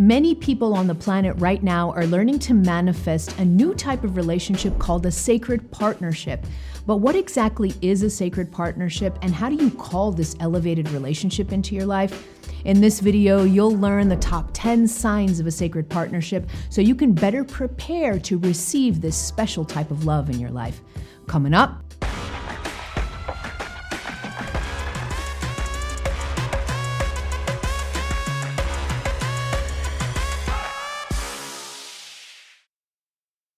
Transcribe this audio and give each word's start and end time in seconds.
Many 0.00 0.36
people 0.36 0.74
on 0.74 0.86
the 0.86 0.94
planet 0.94 1.34
right 1.38 1.60
now 1.60 1.90
are 1.90 2.06
learning 2.06 2.38
to 2.40 2.54
manifest 2.54 3.36
a 3.40 3.44
new 3.44 3.74
type 3.74 4.04
of 4.04 4.16
relationship 4.16 4.78
called 4.78 5.04
a 5.06 5.10
sacred 5.10 5.72
partnership. 5.72 6.46
But 6.86 6.98
what 6.98 7.16
exactly 7.16 7.74
is 7.82 8.04
a 8.04 8.10
sacred 8.10 8.52
partnership 8.52 9.18
and 9.22 9.34
how 9.34 9.48
do 9.48 9.56
you 9.56 9.72
call 9.72 10.12
this 10.12 10.36
elevated 10.38 10.88
relationship 10.90 11.50
into 11.50 11.74
your 11.74 11.84
life? 11.84 12.28
In 12.64 12.80
this 12.80 13.00
video, 13.00 13.42
you'll 13.42 13.76
learn 13.76 14.08
the 14.08 14.16
top 14.18 14.50
10 14.52 14.86
signs 14.86 15.40
of 15.40 15.48
a 15.48 15.50
sacred 15.50 15.90
partnership 15.90 16.48
so 16.70 16.80
you 16.80 16.94
can 16.94 17.12
better 17.12 17.42
prepare 17.42 18.20
to 18.20 18.38
receive 18.38 19.00
this 19.00 19.16
special 19.16 19.64
type 19.64 19.90
of 19.90 20.04
love 20.04 20.30
in 20.30 20.38
your 20.38 20.50
life. 20.50 20.80
Coming 21.26 21.54
up, 21.54 21.82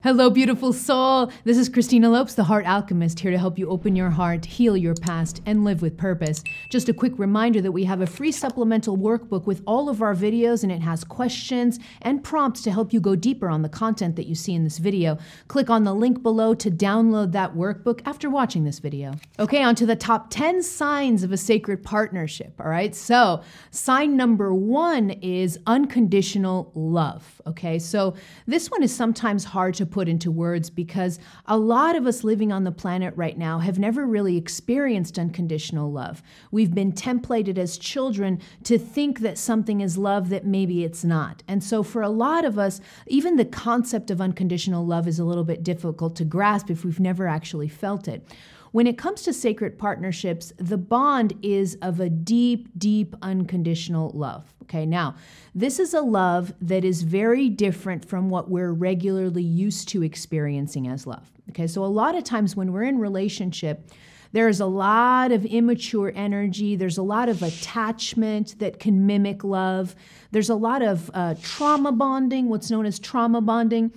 Hello, 0.02 0.30
beautiful 0.30 0.72
soul. 0.72 1.30
This 1.44 1.58
is 1.58 1.68
Christina 1.68 2.08
Lopes, 2.08 2.32
the 2.32 2.44
Heart 2.44 2.64
Alchemist, 2.64 3.20
here 3.20 3.30
to 3.30 3.36
help 3.36 3.58
you 3.58 3.68
open 3.68 3.94
your 3.94 4.08
heart, 4.08 4.46
heal 4.46 4.74
your 4.74 4.94
past, 4.94 5.42
and 5.44 5.62
live 5.62 5.82
with 5.82 5.98
purpose. 5.98 6.42
Just 6.70 6.88
a 6.88 6.94
quick 6.94 7.18
reminder 7.18 7.60
that 7.60 7.72
we 7.72 7.84
have 7.84 8.00
a 8.00 8.06
free 8.06 8.32
supplemental 8.32 8.96
workbook 8.96 9.44
with 9.44 9.62
all 9.66 9.90
of 9.90 10.00
our 10.00 10.14
videos, 10.14 10.62
and 10.62 10.72
it 10.72 10.80
has 10.80 11.04
questions 11.04 11.78
and 12.00 12.24
prompts 12.24 12.62
to 12.62 12.70
help 12.70 12.94
you 12.94 13.00
go 13.00 13.14
deeper 13.14 13.50
on 13.50 13.60
the 13.60 13.68
content 13.68 14.16
that 14.16 14.26
you 14.26 14.34
see 14.34 14.54
in 14.54 14.64
this 14.64 14.78
video. 14.78 15.18
Click 15.48 15.68
on 15.68 15.84
the 15.84 15.94
link 15.94 16.22
below 16.22 16.54
to 16.54 16.70
download 16.70 17.32
that 17.32 17.54
workbook 17.54 18.00
after 18.06 18.30
watching 18.30 18.64
this 18.64 18.78
video. 18.78 19.12
Okay, 19.38 19.62
on 19.62 19.74
to 19.74 19.84
the 19.84 19.96
top 19.96 20.30
10 20.30 20.62
signs 20.62 21.22
of 21.22 21.30
a 21.30 21.36
sacred 21.36 21.82
partnership. 21.82 22.54
All 22.58 22.70
right, 22.70 22.94
so 22.94 23.42
sign 23.70 24.16
number 24.16 24.54
one 24.54 25.10
is 25.20 25.58
unconditional 25.66 26.72
love. 26.74 27.42
Okay, 27.46 27.78
so 27.78 28.14
this 28.46 28.70
one 28.70 28.82
is 28.82 28.96
sometimes 28.96 29.44
hard 29.44 29.74
to 29.74 29.89
put 29.90 30.08
into 30.08 30.30
words 30.30 30.70
because 30.70 31.18
a 31.46 31.56
lot 31.56 31.96
of 31.96 32.06
us 32.06 32.24
living 32.24 32.52
on 32.52 32.64
the 32.64 32.72
planet 32.72 33.12
right 33.16 33.36
now 33.36 33.58
have 33.58 33.78
never 33.78 34.06
really 34.06 34.36
experienced 34.36 35.18
unconditional 35.18 35.90
love. 35.90 36.22
We've 36.50 36.74
been 36.74 36.92
templated 36.92 37.58
as 37.58 37.78
children 37.78 38.40
to 38.64 38.78
think 38.78 39.20
that 39.20 39.38
something 39.38 39.80
is 39.80 39.98
love 39.98 40.28
that 40.30 40.46
maybe 40.46 40.84
it's 40.84 41.04
not. 41.04 41.42
And 41.48 41.62
so 41.62 41.82
for 41.82 42.02
a 42.02 42.08
lot 42.08 42.44
of 42.44 42.58
us, 42.58 42.80
even 43.06 43.36
the 43.36 43.44
concept 43.44 44.10
of 44.10 44.20
unconditional 44.20 44.86
love 44.86 45.08
is 45.08 45.18
a 45.18 45.24
little 45.24 45.44
bit 45.44 45.62
difficult 45.62 46.16
to 46.16 46.24
grasp 46.24 46.70
if 46.70 46.84
we've 46.84 47.00
never 47.00 47.26
actually 47.26 47.68
felt 47.68 48.08
it. 48.08 48.26
When 48.72 48.86
it 48.86 48.96
comes 48.96 49.22
to 49.22 49.32
sacred 49.32 49.78
partnerships, 49.78 50.52
the 50.56 50.78
bond 50.78 51.34
is 51.42 51.76
of 51.82 51.98
a 51.98 52.08
deep, 52.08 52.68
deep, 52.78 53.16
unconditional 53.20 54.10
love. 54.14 54.54
Okay, 54.62 54.86
now, 54.86 55.16
this 55.54 55.80
is 55.80 55.92
a 55.92 56.00
love 56.00 56.52
that 56.60 56.84
is 56.84 57.02
very 57.02 57.48
different 57.48 58.04
from 58.04 58.30
what 58.30 58.48
we're 58.48 58.72
regularly 58.72 59.42
used 59.42 59.88
to 59.88 60.04
experiencing 60.04 60.86
as 60.86 61.06
love. 61.06 61.28
Okay, 61.48 61.66
so 61.66 61.84
a 61.84 61.86
lot 61.86 62.14
of 62.14 62.22
times 62.22 62.54
when 62.54 62.72
we're 62.72 62.84
in 62.84 62.98
relationship, 62.98 63.90
there's 64.32 64.60
a 64.60 64.66
lot 64.66 65.32
of 65.32 65.44
immature 65.44 66.12
energy. 66.14 66.76
There's 66.76 66.98
a 66.98 67.02
lot 67.02 67.28
of 67.28 67.42
attachment 67.42 68.60
that 68.60 68.78
can 68.78 69.04
mimic 69.04 69.42
love. 69.42 69.96
There's 70.30 70.50
a 70.50 70.54
lot 70.54 70.82
of 70.82 71.10
uh, 71.12 71.34
trauma 71.42 71.90
bonding, 71.90 72.48
what's 72.48 72.70
known 72.70 72.86
as 72.86 73.00
trauma 73.00 73.40
bonding 73.40 73.90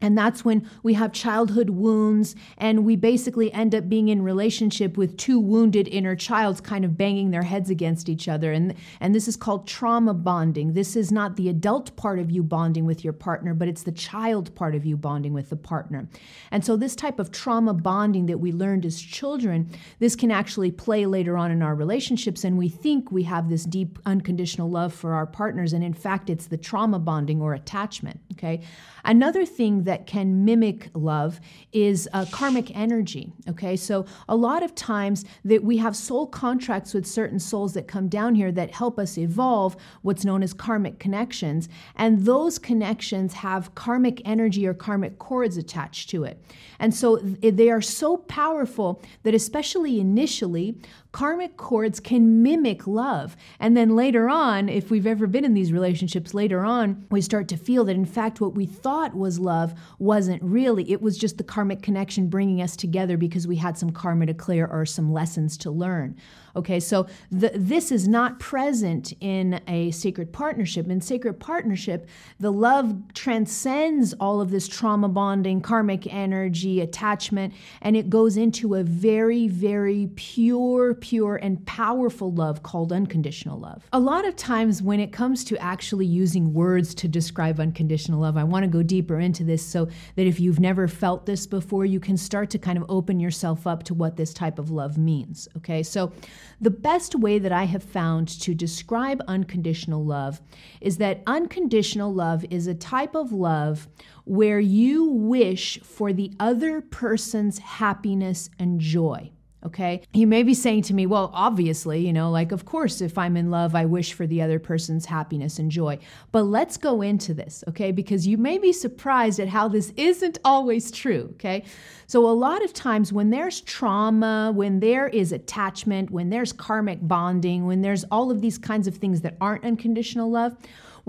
and 0.00 0.16
that's 0.16 0.44
when 0.44 0.68
we 0.82 0.94
have 0.94 1.12
childhood 1.12 1.70
wounds 1.70 2.34
and 2.56 2.84
we 2.84 2.96
basically 2.96 3.52
end 3.52 3.74
up 3.74 3.88
being 3.88 4.08
in 4.08 4.22
relationship 4.22 4.96
with 4.96 5.16
two 5.16 5.38
wounded 5.38 5.88
inner 5.88 6.16
childs 6.16 6.60
kind 6.60 6.84
of 6.84 6.96
banging 6.96 7.30
their 7.30 7.42
heads 7.42 7.70
against 7.70 8.08
each 8.08 8.28
other. 8.28 8.52
And 8.52 8.74
and 9.00 9.14
this 9.14 9.28
is 9.28 9.36
called 9.36 9.66
trauma 9.66 10.14
bonding. 10.14 10.72
This 10.72 10.96
is 10.96 11.12
not 11.12 11.36
the 11.36 11.48
adult 11.48 11.94
part 11.96 12.18
of 12.18 12.30
you 12.30 12.42
bonding 12.42 12.86
with 12.86 13.04
your 13.04 13.12
partner 13.12 13.54
but 13.54 13.68
it's 13.68 13.82
the 13.82 13.92
child 13.92 14.54
part 14.54 14.74
of 14.74 14.86
you 14.86 14.96
bonding 14.96 15.32
with 15.32 15.50
the 15.50 15.56
partner. 15.56 16.08
And 16.50 16.64
so 16.64 16.76
this 16.76 16.96
type 16.96 17.18
of 17.18 17.30
trauma 17.30 17.74
bonding 17.74 18.26
that 18.26 18.38
we 18.38 18.52
learned 18.52 18.86
as 18.86 19.00
children 19.00 19.70
this 19.98 20.16
can 20.16 20.30
actually 20.30 20.70
play 20.70 21.04
later 21.04 21.36
on 21.36 21.50
in 21.50 21.62
our 21.62 21.74
relationships. 21.74 22.44
And 22.44 22.56
we 22.56 22.68
think 22.68 23.12
we 23.12 23.24
have 23.24 23.48
this 23.48 23.64
deep 23.64 23.98
unconditional 24.06 24.70
love 24.70 24.94
for 24.94 25.12
our 25.12 25.26
partners. 25.26 25.72
And 25.72 25.84
in 25.84 25.94
fact 25.94 26.30
it's 26.30 26.46
the 26.46 26.56
trauma 26.56 26.98
bonding 26.98 27.42
or 27.42 27.52
attachment 27.52 28.20
okay? 28.40 28.62
Another 29.04 29.44
thing 29.44 29.84
that 29.84 29.89
can 30.06 30.44
mimic 30.44 30.90
love 30.94 31.40
is 31.72 32.08
uh, 32.12 32.24
karmic 32.30 32.74
energy. 32.76 33.32
Okay, 33.48 33.76
so 33.76 34.06
a 34.28 34.36
lot 34.36 34.62
of 34.62 34.74
times 34.74 35.24
that 35.44 35.62
we 35.62 35.76
have 35.78 35.94
soul 35.94 36.26
contracts 36.26 36.94
with 36.94 37.06
certain 37.06 37.38
souls 37.38 37.74
that 37.74 37.88
come 37.88 38.08
down 38.08 38.34
here 38.34 38.52
that 38.52 38.70
help 38.70 38.98
us 38.98 39.18
evolve 39.18 39.76
what's 40.02 40.24
known 40.24 40.42
as 40.42 40.52
karmic 40.52 40.98
connections, 40.98 41.68
and 41.96 42.24
those 42.24 42.58
connections 42.58 43.34
have 43.34 43.74
karmic 43.74 44.22
energy 44.24 44.66
or 44.66 44.74
karmic 44.74 45.18
cords 45.18 45.56
attached 45.56 46.10
to 46.10 46.24
it. 46.24 46.42
And 46.78 46.94
so 46.94 47.16
they 47.16 47.70
are 47.70 47.82
so 47.82 48.16
powerful 48.16 49.02
that, 49.22 49.34
especially 49.34 50.00
initially, 50.00 50.78
karmic 51.12 51.56
cords 51.56 52.00
can 52.00 52.42
mimic 52.42 52.86
love. 52.86 53.36
And 53.58 53.76
then 53.76 53.96
later 53.96 54.28
on, 54.28 54.68
if 54.68 54.90
we've 54.90 55.06
ever 55.06 55.26
been 55.26 55.44
in 55.44 55.54
these 55.54 55.72
relationships, 55.72 56.34
later 56.34 56.64
on, 56.64 57.04
we 57.10 57.20
start 57.20 57.48
to 57.48 57.56
feel 57.56 57.84
that 57.84 57.96
in 57.96 58.04
fact 58.04 58.40
what 58.40 58.54
we 58.54 58.66
thought 58.66 59.14
was 59.14 59.38
love 59.38 59.74
wasn't 59.98 60.42
really. 60.42 60.90
It 60.90 61.02
was 61.02 61.18
just 61.18 61.38
the 61.38 61.44
karmic 61.44 61.82
connection 61.82 62.28
bringing 62.28 62.62
us 62.62 62.76
together 62.76 63.16
because 63.16 63.46
we 63.46 63.56
had 63.56 63.76
some 63.76 63.90
karma 63.90 64.26
to 64.26 64.34
clear 64.34 64.66
or 64.66 64.86
some 64.86 65.12
lessons 65.12 65.56
to 65.58 65.70
learn. 65.70 66.16
Okay, 66.56 66.80
so 66.80 67.06
the, 67.30 67.52
this 67.54 67.92
is 67.92 68.08
not 68.08 68.38
present 68.38 69.12
in 69.20 69.60
a 69.68 69.90
sacred 69.90 70.32
partnership. 70.32 70.88
In 70.88 71.00
sacred 71.00 71.40
partnership, 71.40 72.08
the 72.38 72.50
love 72.50 72.94
transcends 73.14 74.14
all 74.14 74.40
of 74.40 74.50
this 74.50 74.66
trauma 74.68 75.08
bonding, 75.08 75.60
karmic 75.60 76.12
energy, 76.12 76.80
attachment, 76.80 77.54
and 77.82 77.96
it 77.96 78.10
goes 78.10 78.36
into 78.36 78.74
a 78.74 78.82
very, 78.82 79.48
very 79.48 80.10
pure, 80.16 80.94
pure, 80.94 81.36
and 81.36 81.64
powerful 81.66 82.32
love 82.32 82.62
called 82.62 82.92
unconditional 82.92 83.58
love. 83.58 83.86
A 83.92 84.00
lot 84.00 84.26
of 84.26 84.36
times, 84.36 84.82
when 84.82 85.00
it 85.00 85.12
comes 85.12 85.44
to 85.44 85.58
actually 85.58 86.06
using 86.06 86.52
words 86.52 86.94
to 86.96 87.08
describe 87.08 87.60
unconditional 87.60 88.20
love, 88.20 88.36
I 88.36 88.44
want 88.44 88.64
to 88.64 88.70
go 88.70 88.82
deeper 88.82 89.18
into 89.18 89.44
this 89.44 89.64
so 89.64 89.88
that 90.16 90.26
if 90.26 90.40
you've 90.40 90.60
never 90.60 90.88
felt 90.88 91.26
this 91.26 91.46
before, 91.46 91.84
you 91.84 92.00
can 92.00 92.16
start 92.16 92.50
to 92.50 92.58
kind 92.58 92.78
of 92.78 92.84
open 92.88 93.20
yourself 93.20 93.66
up 93.66 93.82
to 93.84 93.94
what 93.94 94.16
this 94.16 94.34
type 94.34 94.58
of 94.58 94.70
love 94.70 94.98
means. 94.98 95.48
Okay, 95.56 95.82
so 95.82 96.12
the 96.60 96.70
best 96.70 97.14
way 97.14 97.38
that 97.38 97.52
I 97.52 97.64
have 97.64 97.82
found 97.82 98.28
to 98.40 98.54
describe 98.54 99.22
unconditional 99.26 100.04
love 100.04 100.40
is 100.80 100.98
that 100.98 101.22
unconditional 101.26 102.12
love 102.12 102.44
is 102.50 102.66
a 102.66 102.74
type 102.74 103.14
of 103.14 103.32
love 103.32 103.88
where 104.24 104.60
you 104.60 105.04
wish 105.04 105.80
for 105.80 106.12
the 106.12 106.32
other 106.38 106.80
person's 106.80 107.58
happiness 107.58 108.50
and 108.58 108.80
joy. 108.80 109.30
Okay. 109.64 110.02
You 110.14 110.26
may 110.26 110.42
be 110.42 110.54
saying 110.54 110.82
to 110.84 110.94
me, 110.94 111.04
well, 111.04 111.30
obviously, 111.34 112.06
you 112.06 112.14
know, 112.14 112.30
like, 112.30 112.50
of 112.50 112.64
course, 112.64 113.02
if 113.02 113.18
I'm 113.18 113.36
in 113.36 113.50
love, 113.50 113.74
I 113.74 113.84
wish 113.84 114.14
for 114.14 114.26
the 114.26 114.40
other 114.40 114.58
person's 114.58 115.04
happiness 115.04 115.58
and 115.58 115.70
joy. 115.70 115.98
But 116.32 116.44
let's 116.44 116.78
go 116.78 117.02
into 117.02 117.34
this, 117.34 117.62
okay? 117.68 117.92
Because 117.92 118.26
you 118.26 118.38
may 118.38 118.56
be 118.56 118.72
surprised 118.72 119.38
at 119.38 119.48
how 119.48 119.68
this 119.68 119.92
isn't 119.98 120.38
always 120.46 120.90
true, 120.90 121.28
okay? 121.34 121.64
So, 122.06 122.26
a 122.26 122.32
lot 122.32 122.64
of 122.64 122.72
times 122.72 123.12
when 123.12 123.28
there's 123.28 123.60
trauma, 123.60 124.50
when 124.54 124.80
there 124.80 125.08
is 125.08 125.30
attachment, 125.30 126.10
when 126.10 126.30
there's 126.30 126.52
karmic 126.52 126.98
bonding, 127.02 127.66
when 127.66 127.82
there's 127.82 128.04
all 128.04 128.30
of 128.30 128.40
these 128.40 128.56
kinds 128.56 128.88
of 128.88 128.96
things 128.96 129.20
that 129.20 129.36
aren't 129.42 129.64
unconditional 129.64 130.30
love, 130.30 130.56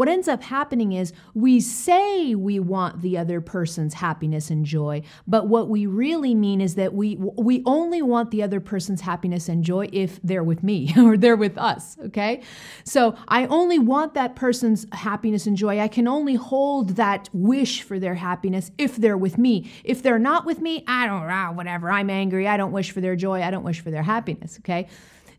what 0.01 0.09
ends 0.09 0.27
up 0.27 0.41
happening 0.41 0.93
is 0.93 1.13
we 1.35 1.59
say 1.59 2.33
we 2.33 2.59
want 2.59 3.03
the 3.03 3.19
other 3.19 3.39
person's 3.39 3.93
happiness 3.93 4.49
and 4.49 4.65
joy, 4.65 5.03
but 5.27 5.47
what 5.47 5.69
we 5.69 5.85
really 5.85 6.33
mean 6.33 6.59
is 6.59 6.73
that 6.73 6.95
we 6.95 7.17
we 7.17 7.61
only 7.67 8.01
want 8.01 8.31
the 8.31 8.41
other 8.41 8.59
person's 8.59 9.01
happiness 9.01 9.47
and 9.47 9.63
joy 9.63 9.87
if 9.93 10.19
they're 10.23 10.43
with 10.43 10.63
me 10.63 10.91
or 10.97 11.17
they're 11.17 11.35
with 11.35 11.55
us, 11.55 11.99
okay? 11.99 12.41
So 12.83 13.15
I 13.27 13.45
only 13.45 13.77
want 13.77 14.15
that 14.15 14.35
person's 14.35 14.87
happiness 14.91 15.45
and 15.45 15.55
joy. 15.55 15.79
I 15.79 15.87
can 15.87 16.07
only 16.07 16.33
hold 16.33 16.95
that 16.95 17.29
wish 17.31 17.83
for 17.83 17.99
their 17.99 18.15
happiness 18.15 18.71
if 18.79 18.95
they're 18.95 19.19
with 19.19 19.37
me. 19.37 19.71
If 19.83 20.01
they're 20.01 20.17
not 20.17 20.47
with 20.47 20.61
me, 20.61 20.83
I 20.87 21.05
don't 21.05 21.27
know, 21.27 21.51
whatever. 21.53 21.91
I'm 21.91 22.09
angry. 22.09 22.47
I 22.47 22.57
don't 22.57 22.71
wish 22.71 22.89
for 22.89 23.01
their 23.01 23.15
joy. 23.15 23.43
I 23.43 23.51
don't 23.51 23.63
wish 23.63 23.81
for 23.81 23.91
their 23.91 24.01
happiness, 24.01 24.57
okay? 24.61 24.87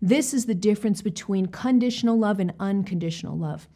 This 0.01 0.33
is 0.33 0.47
the 0.47 0.55
difference 0.55 1.03
between 1.03 1.47
conditional 1.47 2.17
love 2.17 2.39
and 2.39 2.55
unconditional 2.61 3.37
love. 3.37 3.67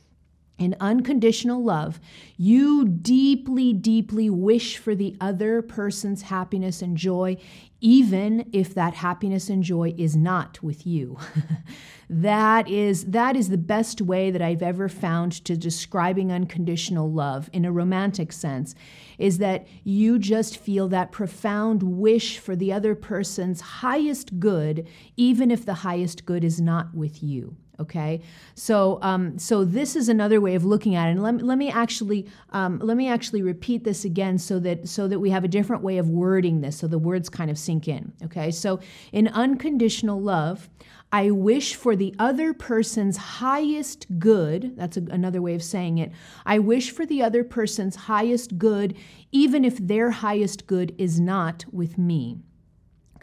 In 0.59 0.75
unconditional 0.81 1.63
love, 1.63 2.01
you 2.39 2.89
deeply, 2.89 3.75
deeply 3.75 4.31
wish 4.31 4.79
for 4.79 4.95
the 4.95 5.15
other 5.21 5.61
person's 5.61 6.23
happiness 6.23 6.81
and 6.81 6.97
joy, 6.97 7.37
even 7.83 8.49
if 8.55 8.73
that 8.73 8.95
happiness 8.95 9.51
and 9.51 9.63
joy 9.63 9.95
is 9.99 10.17
not 10.17 10.63
with 10.63 10.87
you. 10.87 11.19
that 12.11 12.69
is 12.71 13.05
that 13.07 13.37
is 13.37 13.51
the 13.51 13.59
best 13.59 14.01
way 14.01 14.31
that 14.31 14.41
I've 14.41 14.63
ever 14.63 14.89
found 14.89 15.45
to 15.45 15.59
describing 15.59 16.33
unconditional 16.33 17.13
love 17.13 17.51
in 17.53 17.67
a 17.67 17.73
romantic 17.73 18.33
sense 18.33 18.75
is 19.19 19.37
that 19.39 19.67
you 19.85 20.19
just 20.19 20.57
feel 20.57 20.89
that 20.89 21.13
profound 21.13 21.83
wish 21.83 22.39
for 22.39 22.57
the 22.57 22.73
other 22.73 22.95
person's 22.95 23.61
highest 23.61 24.41
good 24.41 24.89
even 25.17 25.51
if 25.51 25.67
the 25.67 25.75
highest 25.75 26.25
good 26.25 26.45
is 26.45 26.61
not 26.61 26.95
with 26.95 27.23
you. 27.23 27.57
Okay 27.81 28.21
so 28.55 28.99
um, 29.03 29.39
so 29.39 29.65
this 29.65 29.97
is 29.97 30.09
another 30.09 30.41
way 30.41 30.55
of 30.55 30.65
looking 30.65 30.95
at 30.95 31.09
it 31.09 31.13
and 31.13 31.23
let, 31.23 31.43
let 31.43 31.59
me 31.59 31.71
actually 31.71 32.27
um, 32.51 32.79
let 32.79 32.97
me 32.97 33.09
actually 33.09 33.43
repeat 33.43 33.85
this 33.85 34.05
again 34.05 34.39
so 34.39 34.59
that 34.59 34.89
so 34.89 35.09
that 35.09 35.19
we 35.19 35.31
have 35.31 35.45
a 35.45 35.49
different 35.49 35.83
way 35.83 35.99
of 35.99 36.09
wording 36.09 36.61
this 36.61 36.79
so 36.79 36.87
the 36.87 36.99
words 36.99 37.29
kind 37.29 37.51
of 37.51 37.59
sink 37.59 37.89
in 37.89 38.13
okay 38.23 38.51
so 38.51 38.81
in 39.13 39.29
unconditional 39.29 40.21
love 40.21 40.69
I 41.13 41.31
wish 41.31 41.77
for 41.77 41.95
the 41.95 42.15
other 42.19 42.53
person's 42.53 43.17
highest 43.17 44.19
good. 44.19 44.77
That's 44.77 44.97
a, 44.97 45.03
another 45.11 45.41
way 45.41 45.55
of 45.55 45.63
saying 45.63 45.99
it. 45.99 46.11
I 46.45 46.59
wish 46.59 46.91
for 46.91 47.07
the 47.07 47.23
other 47.23 47.45
person's 47.45 47.97
highest 47.97 48.59
good, 48.59 48.97
even 49.31 49.65
if 49.65 49.79
their 49.79 50.11
highest 50.11 50.67
good 50.67 50.95
is 50.99 51.21
not 51.21 51.65
with 51.73 51.97
me. 51.97 52.39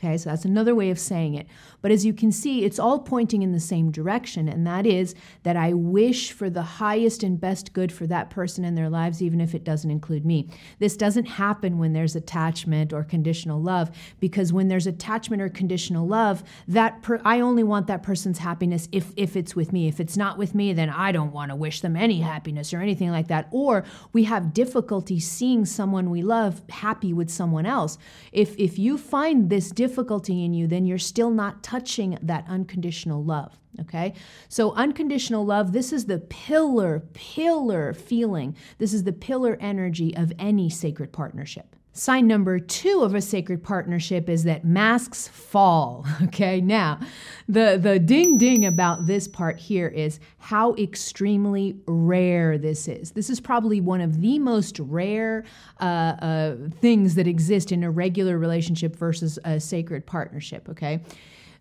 Okay, 0.03 0.17
so 0.17 0.29
that's 0.29 0.43
another 0.43 0.75
way 0.75 0.89
of 0.89 0.99
saying 0.99 1.35
it. 1.35 1.47
But 1.81 1.91
as 1.91 2.05
you 2.05 2.13
can 2.13 2.31
see, 2.31 2.65
it's 2.65 2.79
all 2.79 2.99
pointing 2.99 3.41
in 3.41 3.53
the 3.53 3.59
same 3.59 3.89
direction, 3.89 4.49
and 4.49 4.67
that 4.67 4.85
is 4.85 5.15
that 5.43 5.55
I 5.55 5.71
wish 5.71 6.33
for 6.33 6.49
the 6.49 6.61
highest 6.61 7.23
and 7.23 7.39
best 7.39 7.71
good 7.71 7.89
for 7.89 8.05
that 8.07 8.29
person 8.29 8.65
in 8.65 8.75
their 8.75 8.89
lives, 8.89 9.21
even 9.21 9.39
if 9.39 9.55
it 9.55 9.63
doesn't 9.63 9.89
include 9.89 10.25
me. 10.25 10.49
This 10.79 10.97
doesn't 10.97 11.25
happen 11.25 11.77
when 11.77 11.93
there's 11.93 12.17
attachment 12.17 12.91
or 12.91 13.05
conditional 13.05 13.61
love, 13.61 13.91
because 14.19 14.51
when 14.51 14.67
there's 14.67 14.87
attachment 14.87 15.41
or 15.41 15.47
conditional 15.47 16.05
love, 16.05 16.43
that 16.67 17.01
per- 17.01 17.21
I 17.23 17.39
only 17.39 17.63
want 17.63 17.87
that 17.87 18.03
person's 18.03 18.39
happiness 18.39 18.89
if 18.91 19.13
if 19.15 19.37
it's 19.37 19.55
with 19.55 19.71
me. 19.71 19.87
If 19.87 20.01
it's 20.01 20.17
not 20.17 20.37
with 20.37 20.53
me, 20.53 20.73
then 20.73 20.89
I 20.89 21.13
don't 21.13 21.31
want 21.31 21.51
to 21.51 21.55
wish 21.55 21.79
them 21.79 21.95
any 21.95 22.19
happiness 22.19 22.73
or 22.73 22.81
anything 22.81 23.11
like 23.11 23.29
that. 23.29 23.47
Or 23.51 23.85
we 24.11 24.25
have 24.25 24.53
difficulty 24.53 25.21
seeing 25.21 25.63
someone 25.63 26.09
we 26.09 26.23
love 26.23 26.61
happy 26.69 27.13
with 27.13 27.29
someone 27.29 27.65
else. 27.65 27.97
If 28.33 28.53
if 28.57 28.77
you 28.77 28.97
find 28.97 29.49
this 29.49 29.69
difficult 29.69 29.92
difficulty 29.93 30.43
in 30.43 30.55
you, 30.55 30.65
then 30.65 30.87
you're 30.87 30.97
still 30.97 31.29
not 31.29 31.61
touching 31.61 32.17
that 32.23 32.45
unconditional 32.47 33.23
love. 33.23 33.59
Okay? 33.79 34.13
So, 34.49 34.73
unconditional 34.73 35.45
love, 35.45 35.71
this 35.71 35.93
is 35.93 36.05
the 36.05 36.17
pillar, 36.17 37.03
pillar 37.13 37.93
feeling. 37.93 38.55
This 38.79 38.91
is 38.91 39.03
the 39.03 39.13
pillar 39.13 39.55
energy 39.59 40.15
of 40.15 40.33
any 40.39 40.67
sacred 40.67 41.13
partnership. 41.13 41.75
Sign 41.95 42.25
number 42.25 42.57
two 42.57 43.03
of 43.03 43.13
a 43.13 43.21
sacred 43.21 43.63
partnership 43.63 44.27
is 44.27 44.43
that 44.45 44.65
masks 44.65 45.27
fall. 45.27 46.05
Okay, 46.23 46.61
now 46.61 46.99
the, 47.47 47.77
the 47.79 47.99
ding 47.99 48.37
ding 48.37 48.65
about 48.65 49.05
this 49.05 49.27
part 49.27 49.59
here 49.59 49.87
is 49.87 50.19
how 50.39 50.73
extremely 50.75 51.75
rare 51.85 52.57
this 52.57 52.87
is. 52.87 53.11
This 53.11 53.29
is 53.29 53.39
probably 53.39 53.81
one 53.81 54.01
of 54.01 54.21
the 54.21 54.39
most 54.39 54.79
rare 54.79 55.43
uh, 55.79 55.83
uh, 55.83 56.55
things 56.79 57.13
that 57.15 57.27
exist 57.27 57.71
in 57.71 57.83
a 57.83 57.91
regular 57.91 58.39
relationship 58.39 58.95
versus 58.95 59.37
a 59.43 59.59
sacred 59.59 60.07
partnership. 60.07 60.67
Okay, 60.69 61.01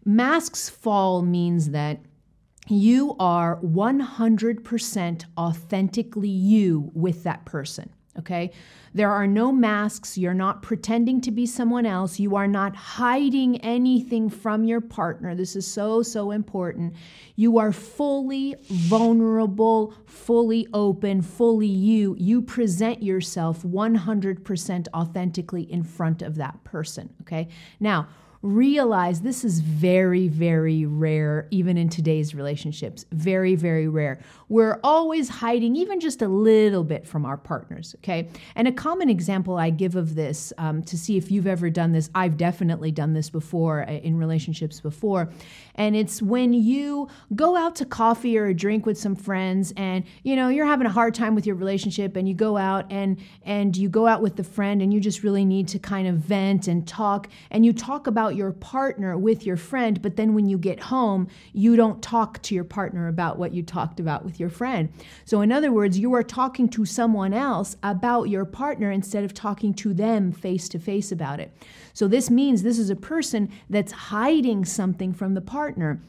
masks 0.06 0.70
fall 0.70 1.20
means 1.20 1.70
that 1.70 2.00
you 2.68 3.14
are 3.18 3.58
100% 3.58 5.24
authentically 5.36 6.28
you 6.28 6.90
with 6.94 7.24
that 7.24 7.44
person. 7.44 7.90
Okay? 8.18 8.52
There 8.94 9.10
are 9.10 9.26
no 9.26 9.50
masks. 9.52 10.18
You're 10.18 10.34
not 10.34 10.62
pretending 10.62 11.20
to 11.22 11.30
be 11.30 11.46
someone 11.46 11.86
else. 11.86 12.20
You 12.20 12.36
are 12.36 12.46
not 12.46 12.76
hiding 12.76 13.58
anything 13.62 14.28
from 14.28 14.64
your 14.64 14.82
partner. 14.82 15.34
This 15.34 15.56
is 15.56 15.66
so, 15.66 16.02
so 16.02 16.30
important. 16.30 16.94
You 17.36 17.58
are 17.58 17.72
fully 17.72 18.54
vulnerable, 18.68 19.94
fully 20.04 20.68
open, 20.74 21.22
fully 21.22 21.66
you. 21.66 22.14
You 22.18 22.42
present 22.42 23.02
yourself 23.02 23.62
100% 23.62 24.88
authentically 24.92 25.62
in 25.72 25.82
front 25.82 26.20
of 26.20 26.34
that 26.34 26.62
person. 26.64 27.08
Okay? 27.22 27.48
Now, 27.80 28.08
realize 28.42 29.20
this 29.20 29.44
is 29.44 29.60
very, 29.60 30.26
very 30.26 30.84
rare, 30.84 31.46
even 31.52 31.76
in 31.78 31.88
today's 31.88 32.34
relationships. 32.34 33.06
Very, 33.12 33.54
very 33.54 33.86
rare. 33.86 34.18
We're 34.48 34.80
always 34.82 35.28
hiding 35.28 35.76
even 35.76 36.00
just 36.00 36.22
a 36.22 36.28
little 36.28 36.82
bit 36.82 37.06
from 37.06 37.24
our 37.24 37.36
partners, 37.36 37.94
okay? 38.00 38.28
And 38.56 38.66
a 38.66 38.72
common 38.72 39.08
example 39.08 39.56
I 39.56 39.70
give 39.70 39.94
of 39.94 40.16
this 40.16 40.52
um, 40.58 40.82
to 40.84 40.98
see 40.98 41.16
if 41.16 41.30
you've 41.30 41.46
ever 41.46 41.70
done 41.70 41.92
this, 41.92 42.10
I've 42.16 42.36
definitely 42.36 42.90
done 42.90 43.14
this 43.14 43.30
before 43.30 43.88
uh, 43.88 43.92
in 43.92 44.16
relationships 44.16 44.80
before. 44.80 45.30
And 45.76 45.94
it's 45.94 46.20
when 46.20 46.52
you 46.52 47.08
go 47.34 47.56
out 47.56 47.76
to 47.76 47.84
coffee 47.84 48.36
or 48.36 48.46
a 48.46 48.54
drink 48.54 48.84
with 48.86 48.98
some 48.98 49.14
friends 49.14 49.72
and, 49.76 50.04
you 50.22 50.36
know, 50.36 50.48
you're 50.48 50.66
having 50.66 50.86
a 50.86 50.90
hard 50.90 51.14
time 51.14 51.34
with 51.34 51.46
your 51.46 51.56
relationship 51.56 52.16
and 52.16 52.28
you 52.28 52.34
go 52.34 52.56
out 52.56 52.90
and, 52.90 53.18
and 53.44 53.76
you 53.76 53.88
go 53.88 54.06
out 54.06 54.20
with 54.20 54.36
the 54.36 54.44
friend 54.44 54.82
and 54.82 54.92
you 54.92 55.00
just 55.00 55.22
really 55.22 55.44
need 55.44 55.68
to 55.68 55.78
kind 55.78 56.08
of 56.08 56.16
vent 56.16 56.68
and 56.68 56.86
talk 56.86 57.28
and 57.50 57.64
you 57.64 57.72
talk 57.72 58.06
about 58.06 58.31
about 58.32 58.38
your 58.38 58.52
partner 58.52 59.18
with 59.18 59.44
your 59.44 59.56
friend, 59.56 60.00
but 60.00 60.16
then 60.16 60.34
when 60.34 60.48
you 60.48 60.56
get 60.56 60.80
home, 60.80 61.28
you 61.52 61.76
don't 61.76 62.02
talk 62.02 62.40
to 62.42 62.54
your 62.54 62.64
partner 62.64 63.08
about 63.08 63.38
what 63.38 63.52
you 63.52 63.62
talked 63.62 64.00
about 64.00 64.24
with 64.24 64.40
your 64.40 64.48
friend. 64.48 64.90
So, 65.26 65.42
in 65.42 65.52
other 65.52 65.70
words, 65.70 65.98
you 65.98 66.14
are 66.14 66.22
talking 66.22 66.68
to 66.70 66.86
someone 66.86 67.34
else 67.34 67.76
about 67.82 68.24
your 68.30 68.46
partner 68.46 68.90
instead 68.90 69.24
of 69.24 69.34
talking 69.34 69.74
to 69.74 69.92
them 69.92 70.32
face 70.32 70.68
to 70.70 70.78
face 70.78 71.12
about 71.12 71.40
it. 71.40 71.54
So, 71.92 72.08
this 72.08 72.30
means 72.30 72.62
this 72.62 72.78
is 72.78 72.90
a 72.90 72.96
person 72.96 73.50
that's 73.68 73.92
hiding 73.92 74.64
something 74.64 75.12
from 75.12 75.34
the 75.34 75.42
partner. 75.42 76.00